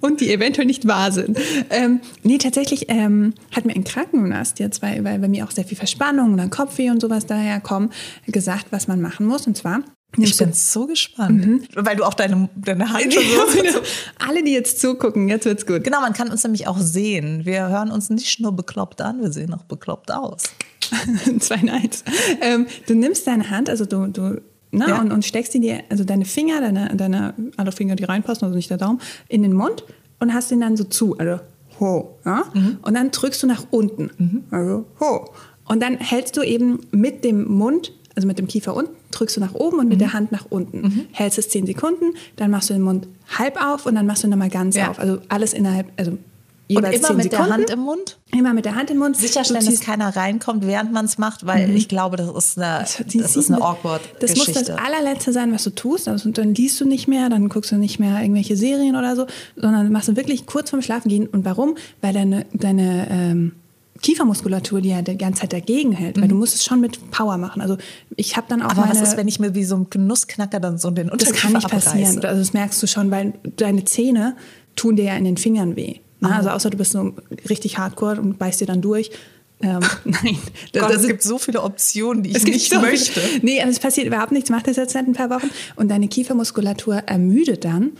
Und 0.00 0.20
die 0.20 0.32
eventuell 0.32 0.66
nicht 0.66 0.86
wahr 0.86 1.10
sind. 1.12 1.38
Ähm, 1.70 2.00
nee, 2.22 2.38
tatsächlich 2.38 2.86
ähm, 2.88 3.34
hat 3.54 3.64
mir 3.64 3.74
ein 3.74 3.84
Krankenarzt 3.84 4.58
jetzt, 4.60 4.80
weil, 4.82 5.04
weil 5.04 5.18
bei 5.18 5.28
mir 5.28 5.44
auch 5.44 5.50
sehr 5.50 5.64
viel 5.64 5.76
Verspannung 5.76 6.32
und 6.32 6.38
dann 6.38 6.50
Kopfweh 6.50 6.90
und 6.90 7.00
sowas 7.00 7.26
daherkommen, 7.26 7.90
gesagt, 8.26 8.66
was 8.70 8.88
man 8.88 9.00
machen 9.00 9.26
muss. 9.26 9.46
Und 9.46 9.56
zwar 9.56 9.80
Ich 10.16 10.36
du 10.36 10.44
bin 10.44 10.54
so 10.54 10.86
gespannt, 10.86 11.68
weil 11.74 11.96
du 11.96 12.04
auch 12.04 12.14
deine, 12.14 12.48
deine 12.56 12.90
Hand 12.92 13.12
schon 13.12 13.22
so. 13.22 13.80
Alle, 14.26 14.42
die 14.42 14.52
jetzt 14.52 14.80
zugucken, 14.80 15.28
jetzt 15.28 15.44
wird's 15.44 15.66
gut. 15.66 15.84
Genau, 15.84 16.00
man 16.00 16.14
kann 16.14 16.30
uns 16.30 16.42
nämlich 16.42 16.66
auch 16.66 16.78
sehen. 16.78 17.44
Wir 17.44 17.68
hören 17.68 17.90
uns 17.90 18.08
nicht 18.08 18.40
nur 18.40 18.52
bekloppt 18.52 19.00
an, 19.02 19.20
wir 19.20 19.30
sehen 19.30 19.52
auch 19.52 19.64
bekloppt 19.64 20.10
aus. 20.10 20.44
Zwei 21.40 21.56
Neins. 21.62 22.04
Ähm, 22.40 22.66
du 22.86 22.94
nimmst 22.94 23.26
deine 23.26 23.50
Hand, 23.50 23.68
also 23.68 23.84
du, 23.84 24.06
du 24.06 24.40
ne, 24.70 24.86
Ja. 24.88 25.00
und, 25.00 25.12
und 25.12 25.24
steckst 25.26 25.52
die 25.52 25.60
dir, 25.60 25.82
also 25.90 26.04
deine 26.04 26.24
Finger, 26.24 26.60
deine, 26.62 26.96
deine 26.96 27.34
alle 27.58 27.72
Finger, 27.72 27.94
die 27.94 28.04
reinpassen, 28.04 28.44
also 28.44 28.56
nicht 28.56 28.70
der 28.70 28.78
Daumen, 28.78 29.00
in 29.28 29.42
den 29.42 29.52
Mund 29.52 29.84
und 30.20 30.32
hast 30.32 30.50
ihn 30.50 30.60
dann 30.60 30.76
so 30.76 30.84
zu, 30.84 31.18
also 31.18 31.40
ho. 31.80 32.18
Ja? 32.24 32.44
Und 32.82 32.94
dann 32.94 33.10
drückst 33.10 33.42
du 33.42 33.46
nach 33.46 33.64
unten, 33.70 34.44
also 34.50 34.86
ho. 35.00 35.30
Und 35.66 35.82
dann 35.82 35.98
hältst 35.98 36.36
du 36.38 36.42
eben 36.42 36.80
mit 36.92 37.24
dem 37.24 37.44
Mund, 37.46 37.92
also 38.18 38.26
mit 38.26 38.38
dem 38.40 38.48
Kiefer 38.48 38.74
unten, 38.74 38.90
drückst 39.12 39.36
du 39.36 39.40
nach 39.40 39.54
oben 39.54 39.78
und 39.78 39.88
mit 39.88 40.00
der 40.00 40.12
Hand 40.12 40.32
nach 40.32 40.46
unten. 40.50 41.06
Hältst 41.12 41.38
es 41.38 41.48
zehn 41.48 41.66
Sekunden, 41.66 42.14
dann 42.34 42.50
machst 42.50 42.68
du 42.68 42.74
den 42.74 42.82
Mund 42.82 43.06
halb 43.38 43.56
auf 43.64 43.86
und 43.86 43.94
dann 43.94 44.06
machst 44.06 44.24
du 44.24 44.26
ihn 44.26 44.30
nochmal 44.30 44.50
ganz 44.50 44.74
Ja. 44.74 44.90
auf. 44.90 44.98
Also 44.98 45.18
alles 45.28 45.52
innerhalb, 45.52 45.86
also 45.96 46.10
Und 46.10 46.18
jeweils 46.66 46.96
immer 46.98 47.06
zehn 47.08 47.16
mit 47.16 47.30
Sekunden. 47.30 47.46
der 47.46 47.54
Hand 47.56 47.70
im 47.70 47.78
Mund? 47.78 48.18
Immer 48.32 48.52
mit 48.54 48.64
der 48.64 48.74
Hand 48.74 48.90
im 48.90 48.98
Mund. 48.98 49.16
Sicherstellen, 49.16 49.64
dass 49.64 49.78
keiner 49.80 50.14
reinkommt, 50.16 50.66
während 50.66 50.92
man 50.92 51.04
es 51.04 51.16
macht, 51.16 51.46
weil 51.46 51.70
ich 51.76 51.86
glaube, 51.88 52.16
das 52.16 52.28
ist 52.28 52.58
eine, 52.58 52.84
Die 53.06 53.18
das 53.18 53.36
ist 53.36 53.50
eine 53.52 53.62
awkward 53.62 54.00
Das 54.20 54.34
muss 54.36 54.46
Geschichte. 54.46 54.72
das 54.72 54.78
allerletzte 54.78 55.32
sein, 55.32 55.52
was 55.52 55.62
du 55.62 55.70
tust. 55.70 56.08
Also 56.08 56.28
dann 56.30 56.54
liest 56.54 56.80
du 56.80 56.84
nicht 56.86 57.06
mehr, 57.06 57.28
dann 57.30 57.48
guckst 57.48 57.70
du 57.70 57.76
nicht 57.76 58.00
mehr 58.00 58.20
irgendwelche 58.20 58.56
Serien 58.56 58.96
oder 58.96 59.14
so, 59.14 59.26
sondern 59.56 59.92
machst 59.92 60.08
du 60.08 60.16
wirklich 60.16 60.44
kurz 60.46 60.70
vorm 60.70 60.82
Schlafen 60.82 61.08
gehen. 61.08 61.26
Und 61.28 61.44
warum? 61.44 61.76
Weil 62.02 62.12
deine, 62.14 62.46
deine 62.52 63.06
ähm, 63.10 63.52
Kiefermuskulatur, 64.02 64.80
die 64.80 64.90
ja 64.90 65.02
die 65.02 65.16
ganze 65.18 65.40
Zeit 65.42 65.52
dagegen 65.52 65.92
hält, 65.92 66.20
weil 66.20 66.28
du 66.28 66.34
musst 66.34 66.54
es 66.54 66.64
schon 66.64 66.80
mit 66.80 67.10
Power 67.10 67.36
machen. 67.36 67.60
Also 67.62 67.76
ich 68.16 68.36
habe 68.36 68.46
dann 68.48 68.62
auch 68.62 68.72
Mhm. 68.72 68.78
Aber 68.78 68.86
meine, 68.88 69.00
was 69.00 69.08
ist, 69.08 69.16
wenn 69.16 69.28
ich 69.28 69.40
mir 69.40 69.54
wie 69.54 69.64
so 69.64 69.76
ein 69.76 69.86
Genussknacker 69.90 70.60
dann 70.60 70.78
so 70.78 70.90
den 70.90 71.06
das 71.08 71.12
Unterkiefer 71.12 71.40
kann 71.42 71.52
nicht 71.54 71.68
passieren. 71.68 71.98
abreiße? 72.18 72.28
Also 72.28 72.40
das 72.40 72.52
merkst 72.52 72.82
du 72.82 72.86
schon, 72.86 73.10
weil 73.10 73.34
deine 73.56 73.84
Zähne 73.84 74.36
tun 74.76 74.96
dir 74.96 75.06
ja 75.06 75.16
in 75.16 75.24
den 75.24 75.36
Fingern 75.36 75.76
weh. 75.76 75.96
Ne? 76.20 76.34
Also 76.34 76.50
außer 76.50 76.70
du 76.70 76.76
bist 76.78 76.92
so 76.92 77.14
richtig 77.48 77.78
hardcore 77.78 78.20
und 78.20 78.38
beißt 78.38 78.60
dir 78.60 78.66
dann 78.66 78.80
durch. 78.82 79.10
Ähm, 79.60 79.80
nein, 80.04 80.38
das, 80.72 80.82
Gott, 80.82 80.90
das 80.92 81.02
es 81.02 81.08
gibt 81.08 81.22
so 81.22 81.36
viele 81.38 81.62
Optionen, 81.62 82.22
die 82.22 82.30
ich 82.36 82.44
nicht 82.44 82.70
so 82.70 82.78
viele- 82.78 82.90
möchte. 82.92 83.20
Nee, 83.42 83.58
also 83.60 83.70
es 83.72 83.80
passiert 83.80 84.06
überhaupt 84.06 84.30
nichts. 84.32 84.50
Mach 84.50 84.62
das 84.62 84.76
jetzt 84.76 84.92
seit 84.92 85.06
ein 85.08 85.14
paar 85.14 85.30
Wochen. 85.30 85.50
Und 85.74 85.88
deine 85.90 86.06
Kiefermuskulatur 86.08 86.94
ermüdet 87.06 87.64
dann. 87.64 87.92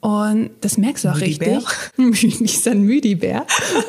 Und 0.00 0.50
das 0.60 0.76
merkst 0.76 1.04
du 1.04 1.08
auch 1.08 1.14
Müdibär? 1.18 1.56
richtig. 1.96 1.96
Müdi 1.96 2.44
ist 2.44 2.68
ein 2.68 2.82
Müdibär. 2.82 3.46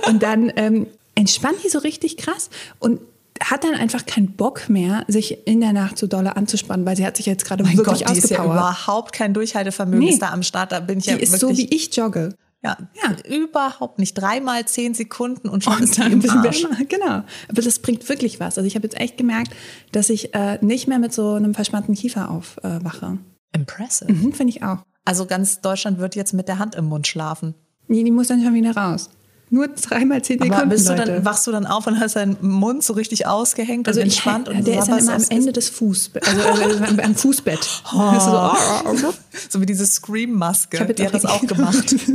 Und 0.08 0.24
dann 0.24 0.52
ähm, 0.56 0.88
entspannt 1.18 1.58
die 1.66 1.70
so 1.70 1.80
richtig 1.80 2.16
krass 2.18 2.50
und 2.80 3.02
hat 3.42 3.64
dann 3.64 3.74
einfach 3.76 4.06
keinen 4.06 4.32
Bock 4.32 4.68
mehr, 4.70 5.04
sich 5.08 5.46
in 5.48 5.62
der 5.62 5.74
Nacht 5.74 5.98
so 5.98 6.08
dolle 6.08 6.36
anzuspannen, 6.38 6.86
weil 6.86 6.96
sie 6.98 7.06
hat 7.06 7.18
sich 7.18 7.26
jetzt 7.28 7.46
gerade 7.46 7.64
Mein 7.64 7.78
wirklich 7.78 8.04
Gott, 8.06 8.10
die 8.16 8.18
ist 8.18 8.30
ja 8.30 8.40
ausgepowert. 8.40 8.58
überhaupt 8.58 9.14
kein 9.14 9.34
Durchhaltevermögen 9.34 10.00
Nee. 10.06 10.10
ist 10.12 10.22
da 10.22 10.32
am 10.32 10.42
Start. 10.44 10.72
Da 10.72 10.80
bin 10.80 10.98
ich 11.00 11.04
die 11.06 11.12
ja 11.12 11.18
ist 11.18 11.34
wirklich, 11.40 11.58
so, 11.58 11.72
wie 11.72 11.76
ich 11.76 11.96
jogge. 11.96 12.34
Ja, 12.64 12.76
Ja. 13.04 13.16
überhaupt 13.30 14.00
nicht. 14.00 14.16
Dreimal 14.16 14.66
zehn 14.66 14.96
Sekunden 14.96 15.50
und 15.50 15.64
schon 15.64 15.84
ist 15.84 15.98
die 15.98 16.02
Und 16.02 16.12
im 16.14 16.22
dann 16.22 16.40
Arsch. 16.40 16.64
wir- 16.64 16.86
genau. 16.88 17.22
Aber 17.50 17.62
das 17.62 17.78
bringt 17.80 18.10
wirklich 18.10 18.40
was. 18.40 18.58
Also 18.58 18.66
ich 18.68 18.74
habe 18.76 18.88
jetzt 18.88 19.00
echt 19.00 19.18
gemerkt, 19.18 19.54
dass 19.92 20.10
ich 20.10 20.34
äh, 20.34 20.58
nicht 20.62 20.88
mehr 20.88 20.98
mit 20.98 21.14
so 21.14 21.34
einem 21.34 21.54
verspannten 21.54 21.94
Kiefer 21.94 22.32
aufwache. 22.32 23.20
Impressive. 23.54 24.12
Mhm, 24.12 24.34
Finde 24.34 24.50
ich 24.50 24.64
auch. 24.64 24.80
Also 25.06 25.28
ganz 25.28 25.62
Deutschland 25.62 26.00
wird 26.00 26.16
jetzt 26.16 26.34
mit 26.34 26.48
der 26.48 26.58
Hand 26.58 26.74
im 26.74 26.86
Mund 26.86 27.06
schlafen. 27.06 27.54
Nee, 27.88 28.04
die 28.04 28.12
muss 28.12 28.28
dann 28.28 28.44
schon 28.44 28.56
wieder 28.56 28.76
raus. 28.76 29.10
Nur 29.50 29.70
dreimal 29.70 30.22
zehn 30.24 30.40
Sekunden, 30.40 30.56
Aber 30.56 30.66
bist 30.66 30.90
du 30.90 30.94
Leute. 30.94 31.06
dann, 31.06 31.26
wachst 31.26 31.48
du 31.48 31.52
dann 31.54 31.66
auf 31.66 31.88
und 31.88 32.00
hast 32.02 32.18
deinen 32.18 32.36
Mund 32.42 32.84
so 32.84 32.92
richtig 32.94 33.28
ausgehängt 33.28 33.88
also 33.88 34.02
und 34.02 34.08
ich, 34.08 34.16
entspannt? 34.16 34.50
und 34.50 34.68
der 34.68 34.80
ist 34.80 34.90
dann 34.90 35.00
immer 35.00 35.14
am 35.14 35.24
Ende 35.30 35.54
des 35.54 35.70
Fußbett, 35.70 36.28
also, 36.28 36.42
also 36.64 36.84
am, 36.84 37.00
am 37.00 37.16
Fußbett. 37.16 37.60
Du, 37.92 37.98
so, 38.20 38.32
oh, 38.32 38.52
oh, 38.54 38.82
oh. 38.86 38.92
Gesicht. 38.92 39.14
So 39.50 39.62
wie 39.62 39.66
diese 39.66 39.86
Ich 39.86 39.90
Scream-Maske, 39.92 40.94
die 40.94 41.06
hat 41.06 41.14
das 41.14 41.26
auch- 41.26 41.46
gemacht. 41.48 41.96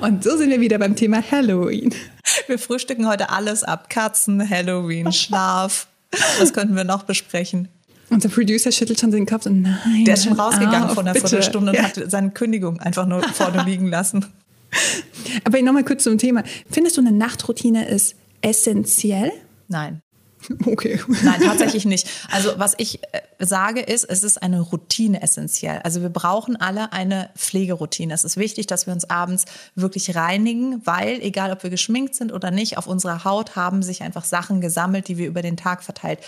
Und 0.00 0.24
so 0.24 0.36
sind 0.36 0.50
wir 0.50 0.60
wieder 0.60 0.78
beim 0.78 0.96
Thema 0.96 1.22
Halloween. 1.30 1.94
Wir 2.46 2.58
frühstücken 2.58 3.08
heute 3.08 3.30
alles 3.30 3.62
ab. 3.64 3.88
Katzen, 3.90 4.48
Halloween, 4.48 5.12
Schlaf. 5.12 5.86
Was 6.38 6.52
könnten 6.52 6.76
wir 6.76 6.84
noch 6.84 7.02
besprechen? 7.04 7.68
Unser 8.10 8.28
Producer 8.28 8.70
schüttelt 8.72 9.00
schon 9.00 9.10
den 9.10 9.26
Kopf 9.26 9.46
und 9.46 9.62
nein. 9.62 10.04
Der 10.04 10.14
ist 10.14 10.24
schon 10.24 10.34
rausgegangen 10.38 10.84
auf, 10.84 10.94
von 10.94 11.04
einer 11.06 11.14
bitte. 11.14 11.28
Viertelstunde 11.28 11.70
und 11.72 11.76
Ja. 11.76 11.84
hat 11.84 11.98
seine 12.10 12.30
Kündigung 12.30 12.78
einfach 12.80 13.06
nur 13.06 13.22
vorne 13.22 13.62
liegen 13.64 13.88
lassen. 13.88 14.26
Aber 15.44 15.60
nochmal 15.62 15.84
kurz 15.84 16.04
zum 16.04 16.18
Thema. 16.18 16.42
Findest 16.70 16.96
du, 16.96 17.00
eine 17.00 17.12
Nachtroutine 17.12 17.88
ist 17.88 18.14
essentiell? 18.40 19.32
Nein. 19.68 20.02
Okay. 20.66 21.00
Nein, 21.22 21.40
tatsächlich 21.40 21.84
nicht. 21.84 22.08
Also 22.30 22.50
was 22.56 22.74
ich 22.78 23.02
äh, 23.12 23.20
sage 23.38 23.80
ist, 23.80 24.04
es 24.04 24.22
ist 24.22 24.42
eine 24.42 24.60
Routine 24.60 25.22
essentiell. 25.22 25.80
Also 25.84 26.02
wir 26.02 26.08
brauchen 26.08 26.56
alle 26.56 26.92
eine 26.92 27.30
Pflegeroutine. 27.36 28.12
Es 28.12 28.24
ist 28.24 28.36
wichtig, 28.36 28.66
dass 28.66 28.86
wir 28.86 28.92
uns 28.92 29.08
abends 29.08 29.44
wirklich 29.74 30.14
reinigen, 30.16 30.84
weil 30.84 31.20
egal 31.20 31.52
ob 31.52 31.62
wir 31.62 31.70
geschminkt 31.70 32.14
sind 32.14 32.32
oder 32.32 32.50
nicht, 32.50 32.78
auf 32.78 32.86
unserer 32.86 33.24
Haut 33.24 33.56
haben 33.56 33.82
sich 33.82 34.02
einfach 34.02 34.24
Sachen 34.24 34.60
gesammelt, 34.60 35.08
die 35.08 35.16
wir 35.16 35.28
über 35.28 35.42
den 35.42 35.56
Tag 35.56 35.82
verteilt 35.82 36.20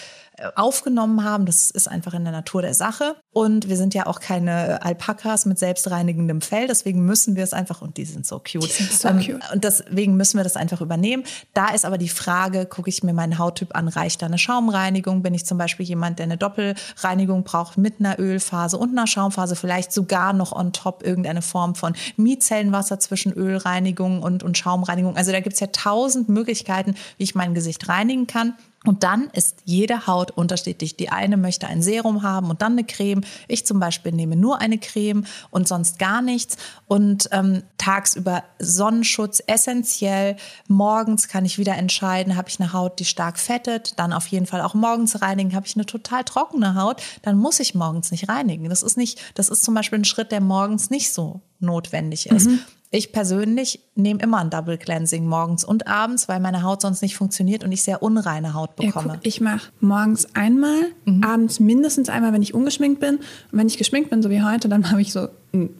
aufgenommen 0.56 1.24
haben. 1.24 1.46
Das 1.46 1.70
ist 1.70 1.88
einfach 1.88 2.14
in 2.14 2.24
der 2.24 2.32
Natur 2.32 2.62
der 2.62 2.74
Sache. 2.74 3.16
Und 3.32 3.68
wir 3.68 3.76
sind 3.76 3.94
ja 3.94 4.06
auch 4.06 4.20
keine 4.20 4.82
Alpakas 4.82 5.46
mit 5.46 5.58
selbstreinigendem 5.58 6.40
Fell. 6.40 6.66
Deswegen 6.66 7.04
müssen 7.04 7.36
wir 7.36 7.44
es 7.44 7.52
einfach, 7.52 7.82
und 7.82 7.96
die 7.96 8.04
sind 8.04 8.26
so 8.26 8.38
cute. 8.38 8.70
sind 8.70 8.92
so 8.92 9.08
ähm, 9.08 9.20
cute. 9.20 9.52
Und 9.52 9.64
deswegen 9.64 10.16
müssen 10.16 10.38
wir 10.38 10.44
das 10.44 10.56
einfach 10.56 10.80
übernehmen. 10.80 11.24
Da 11.52 11.68
ist 11.68 11.84
aber 11.84 11.98
die 11.98 12.08
Frage, 12.08 12.66
gucke 12.66 12.88
ich 12.88 13.02
mir 13.02 13.12
meinen 13.12 13.38
Hauttyp 13.38 13.74
an, 13.76 13.88
reicht 13.88 14.22
da 14.22 14.26
eine 14.26 14.38
Schaumreinigung? 14.38 15.22
Bin 15.22 15.34
ich 15.34 15.46
zum 15.46 15.58
Beispiel 15.58 15.86
jemand, 15.86 16.18
der 16.18 16.24
eine 16.24 16.36
Doppelreinigung 16.36 17.44
braucht 17.44 17.78
mit 17.78 18.00
einer 18.00 18.18
Ölphase 18.18 18.76
und 18.76 18.90
einer 18.90 19.06
Schaumphase, 19.06 19.56
vielleicht 19.56 19.92
sogar 19.92 20.32
noch 20.32 20.52
on 20.52 20.72
top 20.72 21.04
irgendeine 21.04 21.42
Form 21.42 21.74
von 21.74 21.94
Micellenwasser 22.16 22.98
zwischen 22.98 23.32
Ölreinigung 23.32 24.22
und, 24.22 24.42
und 24.42 24.58
Schaumreinigung. 24.58 25.16
Also 25.16 25.32
da 25.32 25.40
gibt's 25.40 25.60
ja 25.60 25.68
tausend 25.68 26.28
Möglichkeiten, 26.28 26.94
wie 27.18 27.24
ich 27.24 27.34
mein 27.34 27.54
Gesicht 27.54 27.88
reinigen 27.88 28.26
kann. 28.26 28.54
Und 28.86 29.02
dann 29.02 29.30
ist 29.32 29.58
jede 29.64 30.06
Haut 30.06 30.30
unterschiedlich. 30.30 30.96
Die 30.96 31.08
eine 31.08 31.36
möchte 31.36 31.66
ein 31.66 31.82
Serum 31.82 32.22
haben 32.22 32.50
und 32.50 32.60
dann 32.60 32.72
eine 32.72 32.84
Creme. 32.84 33.22
Ich 33.48 33.66
zum 33.66 33.80
Beispiel 33.80 34.12
nehme 34.12 34.36
nur 34.36 34.60
eine 34.60 34.78
Creme 34.78 35.24
und 35.50 35.66
sonst 35.66 35.98
gar 35.98 36.20
nichts. 36.20 36.56
Und 36.86 37.28
ähm, 37.32 37.62
tagsüber 37.78 38.44
Sonnenschutz 38.58 39.42
essentiell. 39.46 40.36
Morgens 40.68 41.28
kann 41.28 41.46
ich 41.46 41.58
wieder 41.58 41.76
entscheiden, 41.76 42.36
habe 42.36 42.50
ich 42.50 42.60
eine 42.60 42.74
Haut, 42.74 42.98
die 42.98 43.06
stark 43.06 43.38
fettet. 43.38 43.98
Dann 43.98 44.12
auf 44.12 44.26
jeden 44.26 44.46
Fall 44.46 44.60
auch 44.60 44.74
morgens 44.74 45.22
reinigen. 45.22 45.54
Habe 45.54 45.66
ich 45.66 45.76
eine 45.76 45.86
total 45.86 46.24
trockene 46.24 46.74
Haut, 46.74 47.02
dann 47.22 47.38
muss 47.38 47.60
ich 47.60 47.74
morgens 47.74 48.10
nicht 48.10 48.28
reinigen. 48.28 48.68
Das 48.68 48.82
ist 48.82 48.96
nicht, 48.96 49.20
das 49.34 49.48
ist 49.48 49.64
zum 49.64 49.74
Beispiel 49.74 50.00
ein 50.00 50.04
Schritt, 50.04 50.30
der 50.30 50.40
morgens 50.40 50.90
nicht 50.90 51.12
so 51.12 51.40
notwendig 51.58 52.26
ist. 52.26 52.48
Ich 52.94 53.10
persönlich 53.10 53.80
nehme 53.96 54.20
immer 54.20 54.38
ein 54.38 54.50
Double 54.50 54.78
Cleansing 54.78 55.26
morgens 55.26 55.64
und 55.64 55.88
abends, 55.88 56.28
weil 56.28 56.38
meine 56.38 56.62
Haut 56.62 56.80
sonst 56.80 57.02
nicht 57.02 57.16
funktioniert 57.16 57.64
und 57.64 57.72
ich 57.72 57.82
sehr 57.82 58.04
unreine 58.04 58.54
Haut 58.54 58.76
bekomme. 58.76 59.08
Ja, 59.08 59.14
guck, 59.14 59.26
ich 59.26 59.40
mache 59.40 59.72
morgens 59.80 60.28
einmal, 60.34 60.92
mhm. 61.04 61.24
abends 61.24 61.58
mindestens 61.58 62.08
einmal, 62.08 62.32
wenn 62.32 62.42
ich 62.42 62.54
ungeschminkt 62.54 63.00
bin. 63.00 63.16
Und 63.16 63.58
wenn 63.58 63.66
ich 63.66 63.78
geschminkt 63.78 64.10
bin, 64.10 64.22
so 64.22 64.30
wie 64.30 64.42
heute, 64.42 64.68
dann 64.68 64.92
habe 64.92 65.02
ich 65.02 65.12
so 65.12 65.26
ein, 65.52 65.70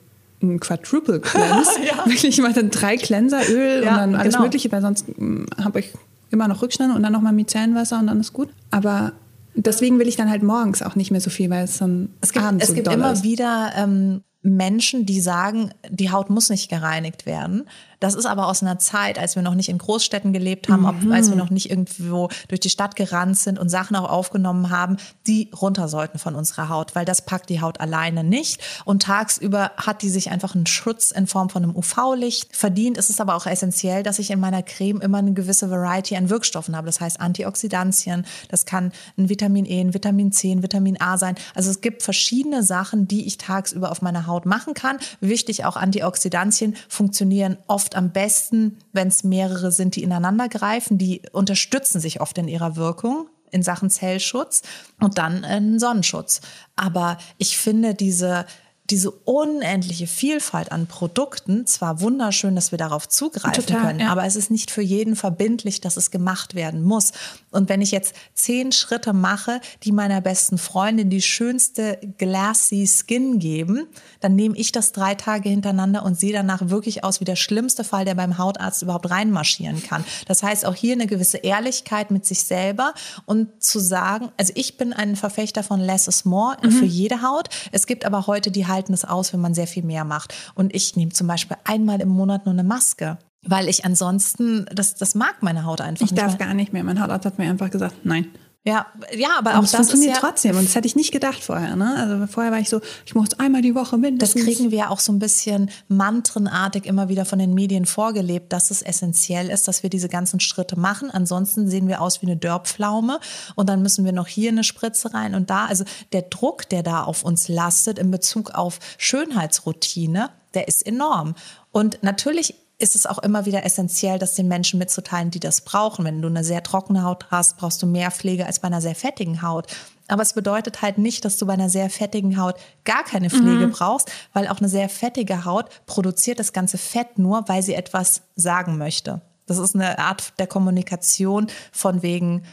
ein 0.43 0.59
Quadruple 0.59 1.21
Cleanse. 1.21 1.71
ja. 1.87 2.05
Wirklich, 2.05 2.25
ich 2.25 2.43
mache 2.43 2.55
dann 2.55 2.71
drei 2.71 2.97
Cleanser, 2.97 3.49
Öl 3.49 3.85
ja, 3.85 3.93
und 3.93 3.97
dann 3.99 4.15
alles 4.17 4.35
genau. 4.35 4.47
Mögliche, 4.47 4.73
weil 4.73 4.83
sonst 4.83 5.07
hm, 5.07 5.47
habe 5.63 5.81
ich 5.81 5.93
immer 6.33 6.49
noch 6.49 6.63
Rückstände 6.63 6.97
und 6.97 7.03
dann 7.05 7.13
nochmal 7.13 7.33
Micellenwasser 7.33 8.01
und 8.01 8.09
dann 8.09 8.19
ist 8.19 8.33
gut. 8.33 8.49
Aber 8.73 9.13
deswegen 9.55 10.01
will 10.01 10.09
ich 10.09 10.17
dann 10.17 10.31
halt 10.31 10.43
morgens 10.43 10.83
auch 10.83 10.97
nicht 10.97 11.13
mehr 11.13 11.21
so 11.21 11.31
viel, 11.31 11.49
weil 11.49 11.63
es 11.63 11.79
dann 11.79 12.09
es 12.21 12.33
gibt, 12.33 12.45
abends 12.45 12.65
es 12.65 12.71
so 12.71 12.75
gibt 12.75 12.89
immer 12.89 13.13
ist. 13.13 13.23
wieder 13.23 13.71
ähm, 13.77 14.23
Menschen, 14.45 15.07
die 15.07 15.21
sagen, 15.21 15.71
die 15.89 16.11
Haut 16.11 16.29
muss 16.29 16.51
nicht 16.51 16.69
gereinigt 16.69 17.25
werden. 17.25 17.67
Das 18.05 18.15
ist 18.15 18.27
aber 18.27 18.49
aus 18.49 18.61
einer 18.61 18.79
Zeit, 18.79 19.19
als 19.19 19.35
wir 19.35 19.41
noch 19.41 19.55
nicht 19.55 19.71
in 19.71 19.79
Großstädten 19.79 20.35
gelebt 20.35 20.69
haben, 20.69 21.07
mhm. 21.07 21.11
als 21.11 21.31
wir 21.31 21.37
noch 21.37 21.49
nicht 21.49 21.71
irgendwo 21.71 22.29
durch 22.49 22.61
die 22.61 22.69
Stadt 22.69 22.97
gerannt 22.97 23.39
sind 23.39 23.59
und 23.59 23.71
Sachen 23.71 23.97
auch 23.97 24.11
aufgenommen 24.11 24.69
haben, 24.69 24.99
die 25.27 25.49
runter 25.59 25.89
sollten 25.89 26.19
von 26.19 26.35
unserer 26.35 26.69
Haut, 26.69 26.95
weil 26.95 27.07
das 27.07 27.25
packt 27.25 27.49
die 27.49 27.63
Haut 27.63 27.81
alleine 27.81 28.23
nicht. 28.23 28.63
Und 28.85 29.05
tagsüber 29.05 29.71
hat 29.79 30.03
die 30.03 30.11
sich 30.11 30.31
einfach 30.31 30.55
einen 30.55 30.67
Schutz 30.67 31.13
in 31.13 31.27
Form 31.27 31.49
von 31.49 31.63
einem 31.63 31.75
UV-Licht 31.75 32.55
verdient. 32.55 32.99
Es 32.99 33.09
ist 33.09 33.23
aber 33.23 33.37
auch 33.37 33.47
essentiell, 33.47 34.03
dass 34.03 34.19
ich 34.19 34.31
in 34.31 34.39
meiner 34.39 34.63
Creme 34.63 35.01
immer 35.01 35.17
eine 35.17 35.33
gewisse 35.33 35.71
Variety 35.71 36.15
an 36.17 36.29
Wirkstoffen 36.29 36.77
habe. 36.77 36.85
Das 36.85 37.01
heißt 37.01 37.19
Antioxidantien, 37.19 38.27
das 38.51 38.67
kann 38.67 38.93
ein 39.17 39.31
Vitamin 39.31 39.65
E, 39.65 39.81
ein 39.81 39.95
Vitamin 39.95 40.31
C, 40.31 40.53
ein 40.53 40.63
Vitamin 40.63 41.01
A 41.01 41.17
sein. 41.17 41.37
Also 41.55 41.71
es 41.71 41.81
gibt 41.81 42.03
verschiedene 42.03 42.65
Sachen, 42.65 43.09
die 43.09 43.27
ich 43.27 43.39
tagsüber 43.39 43.91
auf 43.91 44.03
meiner 44.03 44.27
Haut 44.27 44.45
machen 44.45 44.75
kann. 44.75 44.99
Wichtig 45.23 45.65
auch 45.65 45.77
Antioxidantien 45.77 46.77
funktionieren 46.91 47.57
oft 47.67 47.94
am 47.97 48.13
besten, 48.13 48.79
wenn 48.93 49.09
es 49.09 49.25
mehrere 49.25 49.73
sind, 49.73 49.97
die 49.97 50.03
ineinander 50.03 50.49
greifen. 50.49 50.99
Die 50.99 51.23
unterstützen 51.33 52.01
sich 52.01 52.21
oft 52.21 52.39
in 52.39 52.49
ihrer 52.49 52.77
Wirkung 52.77 53.29
in 53.51 53.63
Sachen 53.63 53.89
Zellschutz 53.89 54.63
und 55.01 55.17
dann 55.17 55.45
in 55.45 55.79
Sonnenschutz. 55.79 56.41
Aber 56.75 57.19
ich 57.39 57.57
finde 57.57 57.95
diese 57.95 58.47
diese 58.95 59.11
unendliche 59.11 60.07
Vielfalt 60.07 60.71
an 60.71 60.87
Produkten, 60.87 61.67
zwar 61.67 62.01
wunderschön, 62.01 62.55
dass 62.55 62.71
wir 62.71 62.79
darauf 62.79 63.09
zugreifen 63.09 63.67
Total, 63.67 63.83
können, 63.83 63.99
ja. 63.99 64.13
aber 64.13 64.25
es 64.25 64.37
ist 64.37 64.53
nicht 64.53 64.71
für 64.71 64.83
jeden 64.83 65.17
verbindlich, 65.17 65.81
dass 65.81 65.97
es 65.97 66.13
gemacht 66.13 66.55
werden 66.55 66.85
muss. 66.85 67.11
Und 67.51 67.69
wenn 67.69 67.83
ich 67.83 67.91
jetzt 67.91 68.15
zehn 68.35 68.71
Schritte 68.71 69.13
mache, 69.13 69.61
die 69.83 69.91
meiner 69.91 70.21
besten 70.21 70.59
Freundin 70.59 71.11
die 71.11 71.23
schönste 71.23 71.99
glassy 72.19 72.87
Skin 72.87 73.41
geben, 73.41 73.89
dann 74.21 74.37
nehme 74.37 74.57
ich 74.57 74.71
das 74.71 74.93
drei 74.93 75.17
Tage 75.17 75.49
hintereinander 75.49 76.05
und 76.05 76.17
sehe 76.17 76.33
danach 76.33 76.69
wirklich 76.69 77.03
aus 77.03 77.21
wie 77.21 77.25
der 77.25 77.35
schlimmste 77.35 77.83
Fall, 77.83 78.05
der 78.05 78.15
beim 78.15 78.39
Hautarzt 78.39 78.81
überhaupt 78.83 79.11
reinmarschieren 79.11 79.83
kann. 79.83 80.05
Das 80.29 80.45
heißt 80.45 80.65
auch 80.67 80.77
hier 80.77 80.93
eine 80.93 81.09
gewisse 81.09 81.39
Ehrlichkeit 81.39 82.13
mit 82.13 82.27
sich 82.27 82.45
selber 82.45 82.95
und 83.27 83.61
zu 83.61 83.81
sagen, 83.81 84.31
also 84.37 84.53
ich 84.55 84.77
bin 84.77 84.93
ein 84.93 85.17
Verfechter 85.17 85.65
von 85.65 85.81
less 85.81 86.07
is 86.07 86.25
more 86.25 86.57
mhm. 86.63 86.71
für 86.71 86.85
jede 86.85 87.23
Haut. 87.23 87.49
Es 87.73 87.89
gibt 87.89 88.05
aber 88.05 88.29
heute 88.29 88.53
die 88.53 88.67
halten 88.85 88.93
es 88.93 89.05
aus, 89.05 89.33
wenn 89.33 89.41
man 89.41 89.55
sehr 89.55 89.67
viel 89.67 89.83
mehr 89.83 90.05
macht. 90.05 90.35
Und 90.55 90.75
ich 90.75 90.97
nehme 90.97 91.13
zum 91.13 91.27
Beispiel 91.27 91.57
einmal 91.65 92.01
im 92.01 92.09
Monat 92.09 92.45
nur 92.45 92.53
eine 92.53 92.65
Maske. 92.65 93.19
Weil 93.47 93.69
ich 93.69 93.85
ansonsten, 93.85 94.67
das, 94.73 94.95
das 94.95 95.15
mag 95.15 95.43
meine 95.43 95.65
Haut 95.65 95.81
einfach 95.81 96.05
ich 96.05 96.13
nicht. 96.13 96.19
Ich 96.19 96.25
darf 96.25 96.39
mehr. 96.39 96.47
gar 96.47 96.55
nicht 96.55 96.73
mehr. 96.73 96.85
Mein 96.85 97.01
Hautarzt 97.01 97.27
hat 97.27 97.39
mir 97.39 97.49
einfach 97.49 97.71
gesagt, 97.71 97.95
nein. 98.05 98.29
Ja, 98.67 98.87
ja, 99.15 99.29
aber 99.37 99.51
und 99.51 99.57
auch 99.57 99.63
das 99.63 99.73
funktioniert 99.73 100.15
ja, 100.15 100.21
trotzdem. 100.21 100.57
Und 100.57 100.65
das 100.65 100.75
hätte 100.75 100.87
ich 100.87 100.97
nicht 100.97 101.13
gedacht 101.13 101.45
vorher. 101.45 101.77
Ne? 101.77 101.97
Also 101.99 102.27
vorher 102.27 102.51
war 102.51 102.59
ich 102.59 102.71
so, 102.71 102.81
ich 103.05 103.15
muss 103.15 103.35
einmal 103.39 103.61
die 103.61 103.75
Woche 103.75 103.99
mindestens. 103.99 104.43
Das 104.43 104.57
kriegen 104.57 104.71
wir 104.71 104.91
auch 104.91 105.01
so 105.01 105.13
ein 105.13 105.19
bisschen 105.19 105.71
mantrenartig 105.89 106.87
immer 106.87 107.11
wieder 107.11 107.27
von 107.27 107.39
den 107.39 107.53
Medien 107.53 107.85
vorgelebt, 107.85 108.55
dass 108.55 108.71
es 108.71 108.81
essentiell 108.81 109.51
ist, 109.51 109.69
dass 109.69 109.83
wir 109.83 109.91
diese 109.91 110.09
ganzen 110.09 110.41
Schritte 110.41 110.81
machen. 110.81 111.11
Ansonsten 111.11 111.69
sehen 111.69 111.89
wir 111.89 112.01
aus 112.01 112.23
wie 112.23 112.27
eine 112.27 112.39
Dörrpflaume 112.39 113.21
und 113.55 113.69
dann 113.69 113.83
müssen 113.83 114.07
wir 114.07 114.13
noch 114.13 114.29
hier 114.29 114.51
eine 114.51 114.65
Spritze 114.65 115.13
rein 115.13 115.35
und 115.35 115.51
da. 115.51 115.67
Also 115.67 115.85
der 116.15 116.23
Druck, 116.23 116.67
der 116.71 116.83
da 116.83 117.03
auf 117.03 117.23
uns 117.23 117.49
lastet 117.49 117.99
in 117.99 118.11
Bezug 118.11 118.53
auf 118.53 118.79
Schönheitsroutine, 118.97 120.31
der 120.55 120.69
ist 120.69 120.87
enorm. 120.87 121.35
Und 121.71 121.99
natürlich 122.03 122.55
ist 122.85 122.95
es 122.95 123.07
auch 123.07 123.19
immer 123.19 123.47
wieder 123.47 123.65
essentiell, 123.65 124.19
das 124.19 124.35
den 124.35 124.47
Menschen 124.47 124.79
mitzuteilen, 124.79 125.31
die 125.31 125.41
das 125.41 125.63
brauchen. 125.63 126.05
Wenn 126.05 126.21
du 126.21 126.29
eine 126.29 126.45
sehr 126.45 126.63
trockene 126.63 127.03
Haut 127.03 127.27
hast, 127.31 127.57
brauchst 127.57 127.83
du 127.83 127.87
mehr 127.87 128.11
Pflege 128.11 128.47
als 128.47 128.61
bei 128.61 128.69
einer 128.69 128.83
sehr 128.83 128.95
fettigen 128.95 129.41
Haut. 129.41 129.67
Aber 130.07 130.23
es 130.23 130.35
bedeutet 130.35 130.83
halt 130.83 130.99
nicht, 130.99 131.25
dass 131.25 131.39
du 131.39 131.47
bei 131.47 131.55
einer 131.55 131.71
sehr 131.71 131.89
fettigen 131.89 132.39
Haut 132.39 132.57
gar 132.85 133.03
keine 133.03 133.31
Pflege 133.31 133.69
mhm. 133.69 133.73
brauchst, 133.73 134.13
weil 134.35 134.49
auch 134.49 134.59
eine 134.59 134.69
sehr 134.69 134.91
fettige 134.91 135.47
Haut 135.47 135.71
produziert 135.87 136.39
das 136.39 136.53
ganze 136.53 136.77
Fett 136.77 137.19
nur, 137.19 137.49
weil 137.49 137.63
sie 137.63 137.75
etwas 137.75 138.21
sagen 138.37 138.77
möchte. 138.77 139.23
Das 139.47 139.57
ist 139.57 139.75
eine 139.75 139.99
Art 139.99 140.39
der 140.39 140.47
Kommunikation 140.47 141.47
von 141.73 142.03
wegen, 142.03 142.45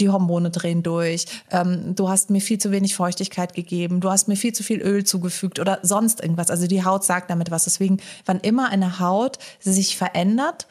die 0.00 0.08
Hormone 0.08 0.50
drehen 0.50 0.82
durch, 0.82 1.26
ähm, 1.50 1.94
du 1.94 2.08
hast 2.08 2.30
mir 2.30 2.40
viel 2.40 2.58
zu 2.58 2.70
wenig 2.70 2.94
Feuchtigkeit 2.94 3.54
gegeben, 3.54 4.00
du 4.00 4.10
hast 4.10 4.28
mir 4.28 4.36
viel 4.36 4.52
zu 4.52 4.62
viel 4.62 4.80
Öl 4.80 5.04
zugefügt 5.04 5.58
oder 5.58 5.78
sonst 5.82 6.22
irgendwas. 6.22 6.50
Also 6.50 6.66
die 6.66 6.84
Haut 6.84 7.04
sagt 7.04 7.30
damit 7.30 7.50
was. 7.50 7.64
Deswegen, 7.64 7.98
wann 8.24 8.40
immer 8.40 8.70
eine 8.70 8.98
Haut 8.98 9.38
sich 9.60 9.96
verändert 9.96 10.66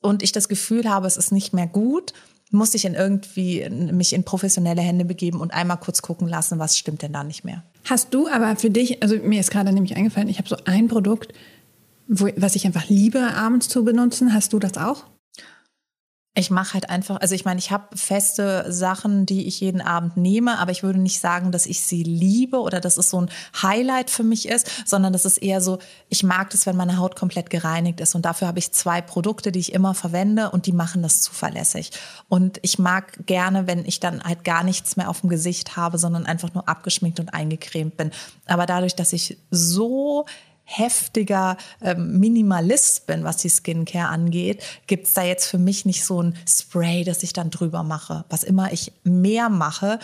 und 0.00 0.22
ich 0.22 0.32
das 0.32 0.48
Gefühl 0.48 0.88
habe, 0.88 1.06
es 1.06 1.16
ist 1.16 1.32
nicht 1.32 1.52
mehr 1.52 1.66
gut, 1.66 2.12
muss 2.50 2.74
ich 2.74 2.84
in 2.84 2.94
irgendwie 2.94 3.68
mich 3.68 4.12
in 4.12 4.24
professionelle 4.24 4.80
Hände 4.80 5.04
begeben 5.04 5.40
und 5.40 5.52
einmal 5.52 5.76
kurz 5.78 6.02
gucken 6.02 6.28
lassen, 6.28 6.58
was 6.58 6.78
stimmt 6.78 7.02
denn 7.02 7.12
da 7.12 7.24
nicht 7.24 7.44
mehr. 7.44 7.62
Hast 7.84 8.14
du 8.14 8.28
aber 8.28 8.56
für 8.56 8.70
dich, 8.70 9.02
also 9.02 9.16
mir 9.16 9.40
ist 9.40 9.50
gerade 9.50 9.72
nämlich 9.72 9.96
eingefallen, 9.96 10.28
ich 10.28 10.38
habe 10.38 10.48
so 10.48 10.56
ein 10.64 10.88
Produkt, 10.88 11.32
wo, 12.06 12.28
was 12.36 12.56
ich 12.56 12.64
einfach 12.66 12.88
liebe, 12.88 13.20
abends 13.34 13.68
zu 13.68 13.84
benutzen. 13.84 14.32
Hast 14.32 14.52
du 14.52 14.58
das 14.58 14.78
auch? 14.78 15.04
Ich 16.38 16.52
mache 16.52 16.74
halt 16.74 16.88
einfach, 16.88 17.20
also 17.20 17.34
ich 17.34 17.44
meine, 17.44 17.58
ich 17.58 17.72
habe 17.72 17.96
feste 17.96 18.72
Sachen, 18.72 19.26
die 19.26 19.48
ich 19.48 19.58
jeden 19.58 19.80
Abend 19.80 20.16
nehme, 20.16 20.60
aber 20.60 20.70
ich 20.70 20.84
würde 20.84 21.00
nicht 21.00 21.18
sagen, 21.18 21.50
dass 21.50 21.66
ich 21.66 21.80
sie 21.80 22.04
liebe 22.04 22.60
oder 22.60 22.80
dass 22.80 22.96
es 22.96 23.10
so 23.10 23.20
ein 23.20 23.30
Highlight 23.60 24.08
für 24.08 24.22
mich 24.22 24.46
ist, 24.48 24.70
sondern 24.86 25.12
das 25.12 25.24
ist 25.24 25.38
eher 25.38 25.60
so, 25.60 25.78
ich 26.08 26.22
mag 26.22 26.50
das, 26.50 26.64
wenn 26.64 26.76
meine 26.76 26.98
Haut 26.98 27.16
komplett 27.16 27.50
gereinigt 27.50 27.98
ist 27.98 28.14
und 28.14 28.24
dafür 28.24 28.46
habe 28.46 28.60
ich 28.60 28.70
zwei 28.70 29.00
Produkte, 29.00 29.50
die 29.50 29.58
ich 29.58 29.72
immer 29.72 29.94
verwende 29.94 30.50
und 30.50 30.66
die 30.66 30.72
machen 30.72 31.02
das 31.02 31.22
zuverlässig. 31.22 31.90
Und 32.28 32.60
ich 32.62 32.78
mag 32.78 33.26
gerne, 33.26 33.66
wenn 33.66 33.84
ich 33.84 33.98
dann 33.98 34.22
halt 34.22 34.44
gar 34.44 34.62
nichts 34.62 34.96
mehr 34.96 35.10
auf 35.10 35.22
dem 35.22 35.30
Gesicht 35.30 35.76
habe, 35.76 35.98
sondern 35.98 36.24
einfach 36.24 36.54
nur 36.54 36.68
abgeschminkt 36.68 37.18
und 37.18 37.34
eingecremt 37.34 37.96
bin. 37.96 38.12
Aber 38.46 38.66
dadurch, 38.66 38.94
dass 38.94 39.12
ich 39.12 39.38
so 39.50 40.24
heftiger 40.68 41.56
ähm, 41.80 42.18
Minimalist 42.18 43.06
bin, 43.06 43.24
was 43.24 43.38
die 43.38 43.48
Skincare 43.48 44.08
angeht, 44.08 44.62
gibt's 44.86 45.14
da 45.14 45.22
jetzt 45.24 45.46
für 45.46 45.58
mich 45.58 45.86
nicht 45.86 46.04
so 46.04 46.22
ein 46.22 46.34
Spray, 46.46 47.04
das 47.04 47.22
ich 47.22 47.32
dann 47.32 47.48
drüber 47.48 47.82
mache. 47.82 48.26
Was 48.28 48.44
immer 48.44 48.70
ich 48.70 48.92
mehr 49.02 49.48
mache, 49.48 49.98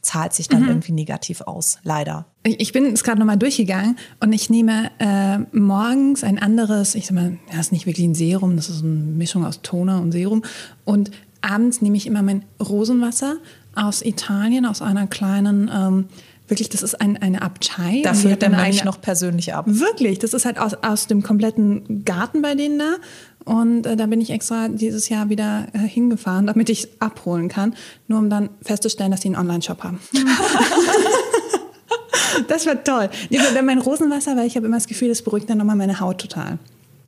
zahlt 0.00 0.32
sich 0.32 0.48
dann 0.48 0.62
mhm. 0.62 0.68
irgendwie 0.68 0.92
negativ 0.92 1.42
aus, 1.42 1.78
leider. 1.82 2.24
Ich 2.44 2.72
bin 2.72 2.86
es 2.86 3.04
gerade 3.04 3.18
nochmal 3.18 3.36
durchgegangen 3.36 3.98
und 4.20 4.32
ich 4.32 4.48
nehme 4.48 4.90
äh, 4.98 5.38
morgens 5.52 6.24
ein 6.24 6.38
anderes, 6.38 6.94
ich 6.94 7.06
sag 7.06 7.14
mal, 7.14 7.38
das 7.48 7.66
ist 7.66 7.72
nicht 7.72 7.86
wirklich 7.86 8.06
ein 8.06 8.14
Serum, 8.14 8.56
das 8.56 8.70
ist 8.70 8.82
eine 8.82 8.92
Mischung 8.92 9.44
aus 9.44 9.60
Toner 9.60 10.00
und 10.00 10.12
Serum. 10.12 10.44
Und 10.84 11.10
abends 11.42 11.82
nehme 11.82 11.96
ich 11.96 12.06
immer 12.06 12.22
mein 12.22 12.44
Rosenwasser 12.58 13.36
aus 13.74 14.02
Italien, 14.02 14.64
aus 14.64 14.80
einer 14.80 15.06
kleinen 15.06 15.70
ähm, 15.74 16.08
Wirklich, 16.46 16.68
das 16.68 16.82
ist 16.82 17.00
ein, 17.00 17.16
eine 17.16 17.40
Abtei. 17.40 18.02
Da 18.04 18.12
füllt 18.12 18.42
der 18.42 18.50
Mönch 18.50 18.80
eine, 18.80 18.84
noch 18.84 19.00
persönlich 19.00 19.54
ab. 19.54 19.64
Wirklich, 19.66 20.18
das 20.18 20.34
ist 20.34 20.44
halt 20.44 20.58
aus, 20.58 20.74
aus 20.74 21.06
dem 21.06 21.22
kompletten 21.22 22.04
Garten 22.04 22.42
bei 22.42 22.54
denen 22.54 22.78
da. 22.78 22.96
Und 23.44 23.86
äh, 23.86 23.96
da 23.96 24.06
bin 24.06 24.20
ich 24.20 24.30
extra 24.30 24.68
dieses 24.68 25.08
Jahr 25.08 25.30
wieder 25.30 25.68
äh, 25.72 25.78
hingefahren, 25.78 26.46
damit 26.46 26.68
ich 26.68 26.84
es 26.84 27.00
abholen 27.00 27.48
kann, 27.48 27.74
nur 28.08 28.18
um 28.18 28.28
dann 28.28 28.50
festzustellen, 28.62 29.10
dass 29.10 29.22
sie 29.22 29.28
einen 29.28 29.36
Online-Shop 29.36 29.82
haben. 29.82 30.00
das 32.48 32.66
war 32.66 32.82
toll. 32.84 33.08
Mein 33.64 33.78
Rosenwasser, 33.78 34.36
weil 34.36 34.46
ich 34.46 34.56
habe 34.56 34.66
immer 34.66 34.76
das 34.76 34.86
Gefühl, 34.86 35.08
das 35.08 35.22
beruhigt 35.22 35.48
dann 35.48 35.58
nochmal 35.58 35.76
meine 35.76 36.00
Haut 36.00 36.20
total. 36.20 36.58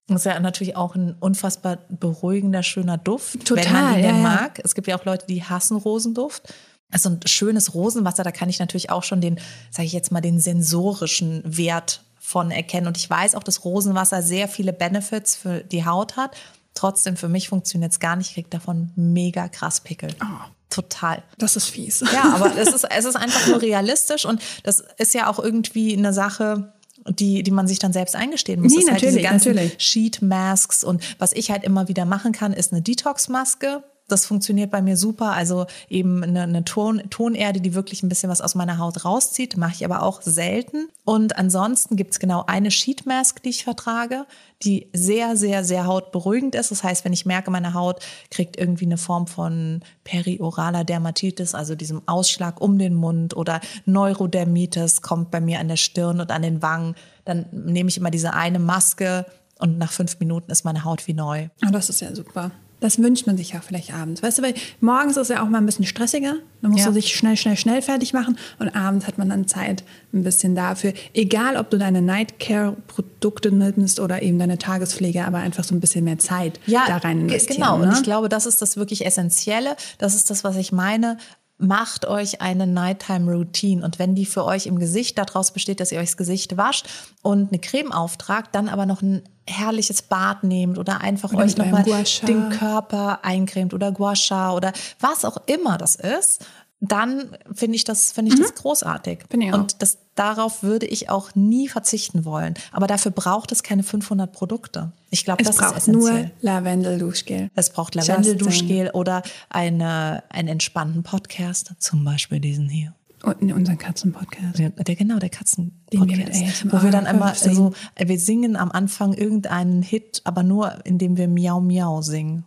Das 0.09 0.20
ist 0.20 0.27
ja 0.27 0.38
natürlich 0.38 0.77
auch 0.77 0.94
ein 0.94 1.16
unfassbar 1.18 1.79
beruhigender, 1.88 2.62
schöner 2.62 2.96
Duft, 2.96 3.44
total, 3.44 3.64
wenn 3.64 3.72
man 3.72 3.99
ihn 3.99 4.05
ja, 4.05 4.12
mag. 4.12 4.61
Es 4.62 4.75
gibt 4.75 4.87
ja 4.87 4.96
auch 4.96 5.05
Leute, 5.05 5.27
die 5.27 5.42
hassen 5.42 5.77
Rosenduft. 5.77 6.55
Also 6.90 7.11
ein 7.11 7.20
schönes 7.27 7.75
Rosenwasser, 7.75 8.22
da 8.22 8.31
kann 8.31 8.49
ich 8.49 8.59
natürlich 8.59 8.90
auch 8.90 9.03
schon 9.03 9.20
den, 9.20 9.40
sage 9.70 9.87
ich 9.87 9.92
jetzt 9.92 10.12
mal, 10.12 10.20
den 10.20 10.38
sensorischen 10.38 11.42
Wert 11.44 12.03
von 12.18 12.51
erkennen. 12.51 12.87
Und 12.87 12.96
ich 12.96 13.09
weiß 13.09 13.35
auch, 13.35 13.42
dass 13.42 13.64
Rosenwasser 13.64 14.22
sehr 14.22 14.49
viele 14.49 14.72
Benefits 14.72 15.37
für 15.37 15.61
die 15.61 15.85
Haut 15.85 16.16
hat. 16.16 16.37
Trotzdem, 16.75 17.16
für 17.16 17.29
mich 17.29 17.49
funktioniert 17.49 17.92
es 17.92 18.01
gar 18.01 18.16
nicht. 18.16 18.29
Ich 18.29 18.35
kriege 18.35 18.51
davon 18.51 18.92
mega 18.96 19.49
krass 19.49 19.81
Pickel. 19.81 20.11
Oh. 20.22 20.51
Total. 20.68 21.22
Das 21.38 21.57
ist 21.57 21.68
fies. 21.68 22.05
Ja, 22.12 22.35
aber 22.35 22.57
es 22.57 22.72
ist, 22.72 22.85
es 22.85 23.05
ist 23.05 23.16
einfach 23.16 23.46
nur 23.46 23.62
realistisch 23.62 24.25
und 24.25 24.42
das 24.64 24.83
ist 24.99 25.14
ja 25.14 25.31
auch 25.31 25.38
irgendwie 25.38 25.96
eine 25.96 26.12
Sache, 26.12 26.72
die, 27.09 27.42
die 27.42 27.51
man 27.51 27.68
sich 27.68 27.79
dann 27.79 27.92
selbst 27.92 28.16
eingestehen 28.16 28.61
muss. 28.61 28.72
Nee, 28.72 28.79
das 28.79 28.87
natürlich, 28.87 29.05
halt 29.05 29.16
diese 29.16 29.22
ganzen 29.22 29.55
natürlich. 29.55 29.83
Sheet 29.83 30.22
Masks 30.22 30.83
und 30.83 31.03
was 31.18 31.33
ich 31.33 31.51
halt 31.51 31.62
immer 31.62 31.88
wieder 31.88 32.05
machen 32.05 32.33
kann, 32.33 32.53
ist 32.53 32.72
eine 32.72 32.83
Detox-Maske 32.83 33.85
Das 34.09 34.25
funktioniert 34.25 34.71
bei 34.71 34.83
mir 34.83 34.97
super. 34.97 35.33
Also 35.33 35.66
eben 35.88 36.23
eine, 36.23 36.42
eine 36.42 36.64
Ton, 36.64 37.03
Tonerde, 37.11 37.61
die 37.61 37.75
wirklich 37.75 38.03
ein 38.03 38.09
bisschen 38.09 38.31
was 38.31 38.40
aus 38.40 38.55
meiner 38.55 38.79
Haut 38.79 39.05
rauszieht, 39.05 39.57
mache 39.57 39.73
ich 39.75 39.85
aber 39.85 40.03
auch 40.03 40.23
selten. 40.23 40.88
Und 41.05 41.37
ansonsten 41.37 41.97
gibt's 41.97 42.21
genau 42.21 42.45
eine 42.47 42.71
Sheet 42.71 43.05
Mask, 43.07 43.42
die 43.42 43.51
ich 43.51 43.64
vertrage, 43.64 44.27
die 44.62 44.88
sehr, 44.92 45.37
sehr, 45.37 45.64
sehr 45.64 45.87
hautberuhigend 45.87 46.55
ist. 46.55 46.71
Das 46.71 46.85
heißt, 46.85 47.05
wenn 47.05 47.12
ich 47.12 47.27
merke, 47.27 47.51
meine 47.51 47.75
Haut 47.75 48.01
kriegt 48.31 48.57
irgendwie 48.57 48.87
eine 48.87 48.99
Form 48.99 49.27
von 49.27 49.81
perioraler 50.05 50.85
Dermatitis, 50.85 51.55
also 51.55 51.75
diesem 51.75 52.03
Ausschlag 52.07 52.61
um 52.61 52.79
den 52.79 52.95
Mund 52.95 53.37
oder 53.37 53.61
Neurodermitis 53.87 55.03
kommt 55.03 55.31
bei 55.31 55.40
mir 55.40 55.59
an 55.59 55.69
der 55.69 55.77
Stirn 55.77 56.21
und 56.21 56.31
an 56.31 56.42
den 56.42 56.62
Wangen, 56.62 56.95
dann 57.25 57.47
nehme 57.51 57.88
ich 57.88 57.99
immer 57.99 58.11
diese 58.11 58.35
eine 58.35 58.61
Maske 58.61 59.27
und 59.59 59.79
nach 59.79 59.92
fünf 59.92 60.19
Minuten 60.21 60.51
ist 60.51 60.64
meine 60.64 60.85
Haut 60.85 61.07
wie 61.07 61.14
neu. 61.14 61.49
Oh, 61.66 61.71
das 61.73 61.88
ist 61.88 62.01
ja 62.01 62.14
super. 62.14 62.51
Das 62.81 62.99
wünscht 63.03 63.27
man 63.27 63.37
sich 63.39 63.53
ja 63.53 63.61
vielleicht 63.67 63.95
abends. 63.95 64.23
Weißt 64.23 64.39
du, 64.39 64.43
weil 64.43 64.55
morgens 64.81 65.12
ist 65.17 65.23
es 65.23 65.29
ja 65.31 65.43
auch 65.43 65.49
mal 65.49 65.59
ein 65.59 65.67
bisschen 65.67 65.87
stressiger. 65.87 66.35
Da 66.61 66.69
musst 66.69 66.81
Ja. 66.85 66.89
du 66.89 66.93
sich 66.95 67.15
schnell, 67.15 67.37
schnell, 67.37 67.57
schnell 67.57 67.81
fertig 67.81 68.12
machen. 68.12 68.37
Und 68.59 68.69
abends 68.77 69.07
hat 69.07 69.17
man 69.19 69.31
dann 69.31 69.47
Zeit 69.49 69.83
ein 70.12 70.23
bisschen 70.25 70.55
dafür. 70.55 70.93
Egal, 71.15 71.57
ob 71.57 71.71
du 71.71 71.79
deine 71.79 72.03
Nightcare-Produkte 72.03 73.51
nimmst 73.53 74.01
oder 74.01 74.23
eben 74.23 74.39
deine 74.39 74.59
Tagespflege, 74.59 75.25
aber 75.25 75.39
einfach 75.39 75.65
so 75.65 75.75
ein 75.75 75.81
bisschen 75.81 76.05
mehr 76.05 76.19
Zeit 76.19 76.61
da 76.67 76.97
rein 76.99 77.21
investieren. 77.23 77.57
Genau, 77.61 77.79
ne? 77.79 77.85
und 77.89 77.93
ich 77.95 78.03
glaube, 78.03 78.29
das 78.29 78.47
ist 78.47 78.61
das 78.62 78.77
wirklich 78.77 79.05
Essentielle. 79.07 79.77
Das 79.99 80.15
ist 80.15 80.31
das, 80.31 80.45
was 80.45 80.57
ich 80.57 80.73
meine. 80.73 81.19
Macht 81.59 82.07
euch 82.07 82.42
eine 82.42 82.66
Nighttime 82.66 83.33
Routine 83.33 83.85
und 83.85 83.99
wenn 83.99 84.14
die 84.14 84.27
für 84.27 84.45
euch 84.45 84.66
im 84.66 84.79
Gesicht 84.79 85.16
daraus 85.16 85.53
besteht, 85.53 85.81
dass 85.81 85.90
ihr 85.90 85.99
euch 86.01 86.11
das 86.11 86.16
Gesicht 86.19 86.57
wascht 86.59 86.87
und 87.23 87.51
eine 87.51 87.59
Creme 87.59 87.92
auftragt, 87.92 88.51
dann 88.53 88.69
aber 88.69 88.85
noch 88.85 89.01
ein 89.01 89.23
herrliches 89.49 90.03
Bad 90.03 90.45
nehmt 90.45 90.77
oder 90.77 91.01
einfach 91.01 91.33
Oder 91.33 91.45
euch 91.45 91.57
nochmal 91.57 91.85
den 91.85 92.51
Körper 92.51 93.21
eincremt 93.23 93.73
oder 93.73 93.92
Gua 93.92 94.16
Sha 94.16 94.53
oder 94.53 94.73
was 95.01 95.25
auch 95.25 95.38
immer 95.47 95.79
das 95.79 95.95
ist, 95.95 96.45
dann 96.81 97.37
finde 97.53 97.77
ich 97.77 97.85
das 97.85 98.12
finde 98.12 98.33
ich 98.35 98.41
das 98.41 98.55
großartig. 98.55 99.21
Mhm. 99.21 99.25
Finde 99.31 99.47
ich 99.47 99.53
auch. 99.53 99.59
und 99.59 99.83
das 99.83 99.99
darauf 100.15 100.62
würde 100.62 100.87
ich 100.87 101.11
auch 101.11 101.35
nie 101.35 101.69
verzichten 101.69 102.25
wollen, 102.25 102.55
aber 102.73 102.87
dafür 102.87 103.12
braucht 103.12 103.53
es 103.53 103.62
keine 103.62 103.83
500 103.83 104.33
Produkte. 104.33 104.93
Ich 105.11 105.25
glaube, 105.25 105.43
es 105.43 105.49
das 105.49 105.57
ist 105.57 105.62
braucht 105.62 105.77
essentiell. 105.77 106.23
nur 106.23 106.31
Lavendel-Duschgel. 106.41 107.51
Es 107.55 107.71
braucht 107.71 107.95
Lavendelduschgel 107.95 108.91
oder 108.91 109.23
eine, 109.49 110.25
einen 110.31 110.49
entspannten 110.49 111.03
Podcast, 111.03 111.73
zum 111.79 112.05
Beispiel 112.05 112.41
diesen 112.41 112.69
hier. 112.69 112.95
Und 113.27 113.43
in 113.43 113.53
unseren 113.53 113.77
Katzenpodcast. 113.77 114.59
Der, 114.59 114.71
der 114.71 114.95
genau, 114.95 115.19
der 115.19 115.31
Katzen 115.31 115.85
Den 115.93 116.09
wir 116.09 116.17
mit 116.17 116.27
Podcast, 116.27 116.45
ASMR 116.45 116.73
wo 116.73 116.85
wir 116.85 116.91
dann 116.93 117.07
einmal 117.07 117.35
singen. 117.35 117.57
so, 117.57 117.73
äh, 117.97 118.07
wir 118.07 118.21
singen 118.21 118.55
am 118.55 118.71
Anfang 118.71 119.15
irgendeinen 119.15 119.83
Hit, 119.83 120.21
aber 120.23 120.45
nur 120.45 120.73
indem 120.85 121.17
wir 121.17 121.27
Miau 121.27 121.61
Miau 121.61 122.03
singen. 122.03 122.45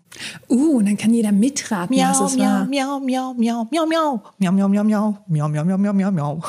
Uh, 0.47 0.77
und 0.77 0.85
dann 0.85 0.95
kann 0.95 1.13
jeder 1.13 1.33
mitraten, 1.33 1.93
was 1.97 2.17
Miau 2.17 2.25
es 2.25 2.35
Miau 2.37 2.45
war. 2.45 2.65
Miau 2.65 2.99
Miau 3.01 3.33
Miau 3.33 3.67
Miau 3.69 3.85
Miau 3.85 4.05
Miau 4.39 4.57
Miau 4.57 4.83
Miau 4.83 4.83
Miau 5.27 5.49
Miau 5.49 5.49
Miau 5.49 5.63
Miau 5.65 5.77
Miau 5.77 5.93
Miau 5.93 6.11
Miau. 6.11 6.43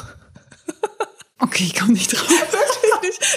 Okay, 1.43 1.65
ich 1.65 1.75
komme 1.75 1.95
nicht 1.95 2.13
drauf. 2.13 2.29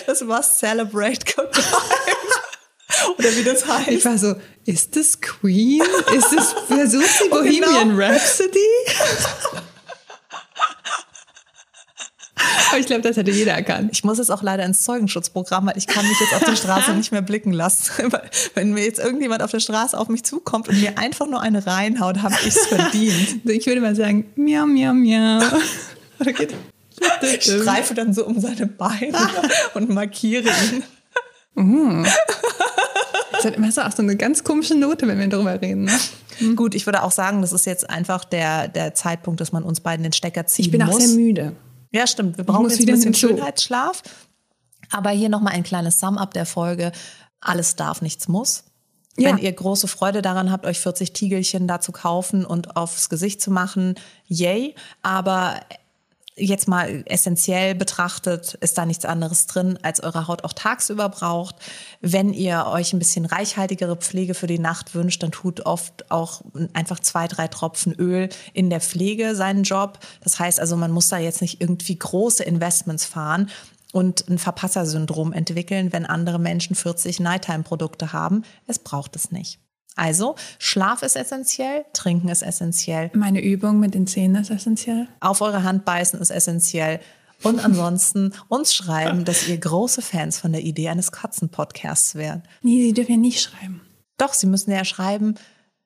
Das 0.06 0.28
war 0.28 0.42
Celebrate 0.42 1.26
Good 1.36 1.56
Life. 1.56 3.18
Oder 3.18 3.36
wie 3.36 3.44
das 3.44 3.66
heißt. 3.66 3.90
Ich 3.90 4.06
war 4.06 4.18
so, 4.18 4.36
ist 4.66 4.96
das 4.96 5.20
Queen? 5.22 5.82
Ist 6.14 6.34
das, 6.36 6.54
versucht 6.68 7.08
sie 7.08 7.30
Bohemian 7.30 8.00
Rhapsody? 8.00 8.60
Aber 12.74 12.80
ich 12.80 12.88
glaube, 12.88 13.04
das 13.04 13.18
hätte 13.18 13.30
jeder 13.30 13.52
erkannt. 13.54 13.90
Ich 13.92 14.04
muss 14.04 14.18
jetzt 14.18 14.32
auch 14.32 14.42
leider 14.42 14.66
ins 14.66 14.82
Zeugenschutzprogramm, 14.82 15.68
weil 15.68 15.78
ich 15.78 15.86
kann 15.86 16.08
mich 16.08 16.20
jetzt 16.20 16.34
auf 16.34 16.44
der 16.44 16.56
Straße 16.56 16.92
nicht 16.96 17.12
mehr 17.12 17.22
blicken 17.22 17.54
lassen. 17.54 17.92
Wenn 18.56 18.74
mir 18.74 18.84
jetzt 18.84 18.98
irgendjemand 18.98 19.44
auf 19.44 19.52
der 19.52 19.60
Straße 19.60 19.96
auf 19.96 20.10
mich 20.10 20.24
zukommt 20.24 20.70
und 20.70 20.82
mir 20.82 20.98
einfach 20.98 21.28
nur 21.28 21.40
eine 21.40 21.68
reinhaut, 21.68 22.24
habe 22.24 22.34
ich 22.42 22.48
es 22.56 22.66
verdient. 22.66 23.42
Ich 23.46 23.68
würde 23.68 23.80
mal 23.80 23.96
sagen, 23.96 24.26
miau, 24.36 24.66
miau, 24.66 24.92
miau. 24.92 25.40
Ich 27.22 27.44
streife 27.44 27.94
dann 27.94 28.12
so 28.12 28.26
um 28.26 28.40
seine 28.40 28.66
Beine 28.66 29.20
und 29.76 29.92
markiere 29.92 30.50
ihn. 31.56 32.08
Das 33.34 33.46
hat 33.46 33.56
immer 33.56 33.72
so 33.72 33.82
auch 33.82 33.92
so 33.92 34.02
eine 34.02 34.16
ganz 34.16 34.44
komische 34.44 34.74
Note, 34.74 35.08
wenn 35.08 35.20
wir 35.20 35.28
darüber 35.28 35.62
reden. 35.62 35.84
Ne? 35.84 36.56
Gut, 36.56 36.74
ich 36.74 36.88
würde 36.88 37.04
auch 37.04 37.12
sagen, 37.12 37.42
das 37.44 37.52
ist 37.52 37.68
jetzt 37.68 37.88
einfach 37.88 38.26
der, 38.26 38.68
der 38.68 38.96
Zeitpunkt, 38.96 39.42
dass 39.42 39.52
man 39.52 39.62
uns 39.62 39.80
beiden 39.80 40.02
den 40.02 40.14
Stecker 40.14 40.48
ziehen 40.48 40.66
Ich 40.66 40.72
bin 40.72 40.84
muss. 40.84 40.96
auch 40.96 41.00
sehr 41.00 41.10
müde. 41.10 41.56
Ja, 41.94 42.08
stimmt. 42.08 42.38
Wir 42.38 42.44
brauchen 42.44 42.70
jetzt 42.70 42.80
ein 42.80 42.86
bisschen 42.86 43.14
hinzu. 43.14 43.28
Schönheitsschlaf. 43.28 44.02
Aber 44.92 45.12
hier 45.12 45.30
nochmal 45.30 45.54
ein 45.54 45.64
kleines 45.64 46.00
Sum-up 46.00 46.34
der 46.34 46.46
Folge. 46.46 46.92
Alles 47.40 47.76
darf, 47.76 48.02
nichts 48.02 48.28
muss. 48.28 48.64
Ja. 49.16 49.30
Wenn 49.30 49.38
ihr 49.38 49.52
große 49.52 49.88
Freude 49.88 50.24
daran 50.24 50.52
habt, 50.52 50.66
euch 50.66 50.80
40 50.80 51.14
Tiegelchen 51.14 51.68
da 51.68 51.80
zu 51.80 51.92
kaufen 51.92 52.46
und 52.46 52.76
aufs 52.76 53.10
Gesicht 53.10 53.42
zu 53.42 53.52
machen, 53.52 53.96
yay. 54.26 54.76
Aber 55.04 55.60
jetzt 56.36 56.68
mal 56.68 57.04
essentiell 57.06 57.76
betrachtet, 57.76 58.56
ist 58.56 58.78
da 58.78 58.86
nichts 58.86 59.06
anderes 59.06 59.46
drin, 59.46 59.78
als 59.82 60.02
eure 60.02 60.28
Haut 60.28 60.44
auch 60.44 60.54
tagsüber 60.54 61.10
braucht. 61.10 61.56
Wenn 62.02 62.34
ihr 62.34 62.66
euch 62.68 62.94
ein 62.94 63.00
bisschen 63.00 63.26
reichhaltigere 63.26 63.96
Pflege 63.96 64.34
für 64.34 64.48
die 64.48 64.60
Nacht 64.60 64.96
wünscht, 64.96 65.22
dann 65.22 65.32
tut 65.32 65.66
oft 65.66 66.10
auch 66.12 66.42
einfach 66.74 67.00
zwei, 67.00 67.28
drei 67.28 67.48
Tropfen 67.48 67.94
Öl 67.94 68.30
in 68.54 68.70
der 68.70 68.82
Pflege 68.82 69.36
seinen 69.36 69.64
Job. 69.64 70.00
Das 70.24 70.40
heißt 70.40 70.60
also, 70.60 70.76
man 70.76 70.92
muss 70.92 71.10
da 71.10 71.18
jetzt 71.18 71.42
nicht 71.42 71.62
irgendwie 71.62 71.98
große 71.98 72.44
Investments 72.44 73.06
fahren 73.06 73.50
und 73.92 74.28
ein 74.28 74.40
Verpassersyndrom 74.40 75.34
entwickeln, 75.34 75.94
wenn 75.94 76.06
andere 76.06 76.40
Menschen 76.40 76.76
40 76.76 77.20
Nighttime-Produkte 77.20 78.12
haben. 78.12 78.44
Es 78.66 78.80
braucht 78.80 79.16
es 79.16 79.32
nicht. 79.32 79.60
Also, 79.96 80.36
Schlaf 80.60 81.04
ist 81.04 81.16
essentiell, 81.16 81.86
Trinken 81.94 82.30
ist 82.30 82.42
essentiell, 82.42 83.12
Meine 83.14 83.42
Übung 83.42 83.80
mit 83.80 83.94
den 83.94 84.08
Zähnen 84.08 84.42
ist 84.42 84.50
essentiell. 84.50 85.08
auf 85.20 85.42
eure 85.42 85.64
Hand 85.64 85.86
beißen 85.86 86.20
ist 86.20 86.32
essentiell. 86.32 87.00
Und 87.44 87.60
ansonsten 87.66 88.34
uns 88.48 88.74
schreiben, 88.74 89.26
dass 89.26 89.48
ihr 89.48 89.58
große 89.58 90.02
Fans 90.02 90.40
von 90.40 90.52
der 90.52 90.62
Idee 90.62 90.90
eines 90.90 91.12
Katzenpodcasts 91.12 92.16
wären. 92.16 92.44
Nee, 92.62 92.82
sie 92.82 92.94
dürfen 92.94 93.12
ja 93.12 93.18
nicht 93.18 93.42
schreiben. 93.42 93.82
Doch, 94.18 94.34
sie 94.34 94.48
müssen 94.48 94.72
ja 94.72 94.86
schreiben, 94.86 95.36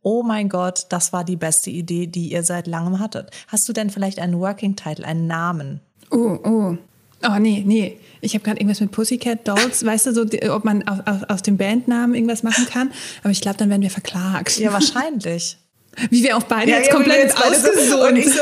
oh 0.02 0.24
mein 0.24 0.48
Gott, 0.50 0.86
das 0.90 1.12
war 1.12 1.24
die 1.24 1.36
beste 1.36 1.70
Idee, 1.70 2.08
die 2.08 2.32
ihr 2.32 2.44
seit 2.44 2.68
langem 2.68 3.00
hattet. 3.00 3.32
Hast 3.48 3.68
du 3.68 3.74
denn 3.74 3.90
vielleicht 3.90 4.20
einen 4.20 4.40
Working 4.40 4.76
Title, 4.76 5.06
einen 5.06 5.28
Namen? 5.28 5.82
Oh, 6.12 6.38
oh. 6.44 6.78
Oh, 7.24 7.40
nee, 7.40 7.64
nee. 7.66 7.98
Ich 8.22 8.34
habe 8.34 8.44
gerade 8.44 8.60
irgendwas 8.60 8.80
mit 8.80 8.92
Pussycat 8.92 9.48
Dolls. 9.48 9.86
Weißt 9.86 10.08
du, 10.08 10.14
so, 10.14 10.26
ob 10.52 10.66
man 10.66 10.88
aus, 10.88 11.00
aus, 11.06 11.24
aus 11.30 11.42
dem 11.42 11.58
Bandnamen 11.58 12.16
irgendwas 12.16 12.44
machen 12.44 12.66
kann? 12.70 12.92
Aber 13.24 13.32
ich 13.32 13.42
glaube, 13.42 13.58
dann 13.58 13.70
werden 13.70 13.82
wir 13.82 13.90
verklagt. 13.90 14.58
Ja, 14.58 14.74
wahrscheinlich. 14.74 15.58
Wie 16.12 16.24
wir 16.24 16.38
auch 16.38 16.44
beide 16.44 16.72
jetzt 16.72 16.88
ja, 16.88 16.94
komplett 16.94 17.24
jetzt 17.24 17.38
ausgesucht. 17.38 18.12
Und 18.12 18.18
ich, 18.18 18.26
so, 18.26 18.42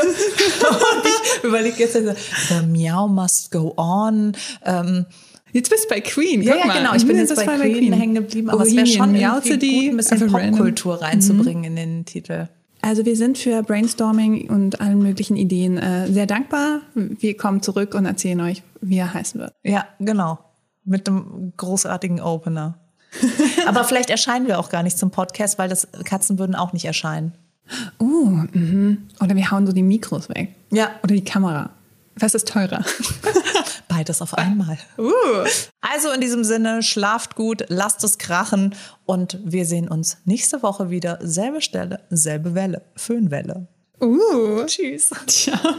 ich 1.38 1.44
überlege 1.44 1.78
jetzt, 1.78 1.96
also, 1.96 2.12
the 2.48 2.66
Meow 2.66 3.08
must 3.08 3.50
go 3.50 3.72
on. 3.76 4.36
Ähm, 4.64 5.06
Jetzt 5.52 5.70
bist 5.70 5.84
du 5.84 5.88
bei 5.88 6.02
Queen. 6.02 6.42
ja, 6.42 6.54
ja, 6.56 6.70
genau. 6.70 6.94
Ich 6.94 7.06
bin 7.06 7.16
Ja, 7.16 7.22
jetzt 7.22 7.30
das 7.30 7.38
bei 7.38 7.46
war 7.46 7.58
Queen, 7.58 7.90
hängen 7.90 8.14
geblieben, 8.14 8.50
aber 8.50 8.66
es 8.66 8.76
wäre 8.76 8.86
schon 8.86 9.12
Bohemian 9.12 9.42
irgendwie 9.42 9.84
gut, 9.86 9.92
ein 9.92 9.96
bisschen. 9.96 10.30
Popkultur 10.30 11.00
reinzubringen 11.00 11.64
in 11.64 11.76
den 11.76 12.04
Titel. 12.04 12.48
Also 12.86 13.04
wir 13.04 13.16
sind 13.16 13.36
für 13.36 13.64
Brainstorming 13.64 14.48
und 14.48 14.80
allen 14.80 15.00
möglichen 15.00 15.36
Ideen 15.36 15.76
äh, 15.76 16.06
sehr 16.06 16.26
dankbar. 16.26 16.82
Wir 16.94 17.36
kommen 17.36 17.60
zurück 17.60 17.96
und 17.96 18.06
erzählen 18.06 18.40
euch, 18.40 18.62
wie 18.80 18.98
er 18.98 19.12
heißen 19.12 19.40
wird. 19.40 19.54
Ja, 19.64 19.86
genau. 19.98 20.38
Mit 20.84 21.08
einem 21.08 21.52
großartigen 21.56 22.20
Opener. 22.20 22.78
aber 23.66 23.82
vielleicht 23.82 24.08
erscheinen 24.08 24.46
wir 24.46 24.60
auch 24.60 24.68
gar 24.68 24.84
nicht 24.84 24.98
zum 24.98 25.10
Podcast, 25.10 25.58
weil 25.58 25.68
das 25.68 25.88
Katzen 26.04 26.38
würden 26.38 26.54
auch 26.54 26.72
nicht 26.72 26.84
erscheinen. 26.84 27.32
Oh, 27.98 28.04
mhm. 28.52 29.08
Oder 29.20 29.34
wir 29.34 29.50
hauen 29.50 29.66
so 29.66 29.72
die 29.72 29.82
Mikros 29.82 30.28
weg. 30.28 30.54
Ja. 30.70 30.90
Oder 31.02 31.16
die 31.16 31.24
Kamera. 31.24 31.70
Was 32.14 32.36
ist 32.36 32.46
teurer? 32.46 32.84
Beides 33.88 34.20
auf 34.20 34.34
einmal. 34.34 34.78
Also 35.80 36.10
in 36.10 36.20
diesem 36.20 36.42
Sinne, 36.44 36.82
schlaft 36.82 37.36
gut, 37.36 37.64
lasst 37.68 38.02
es 38.04 38.18
krachen 38.18 38.74
und 39.04 39.38
wir 39.44 39.64
sehen 39.64 39.88
uns 39.88 40.18
nächste 40.24 40.62
Woche 40.62 40.90
wieder. 40.90 41.18
Selbe 41.22 41.60
Stelle, 41.60 42.00
selbe 42.10 42.54
Welle, 42.54 42.82
Föhnwelle. 42.96 43.68
Uh. 44.00 44.64
Tschüss. 44.66 45.10
Ciao. 45.26 45.74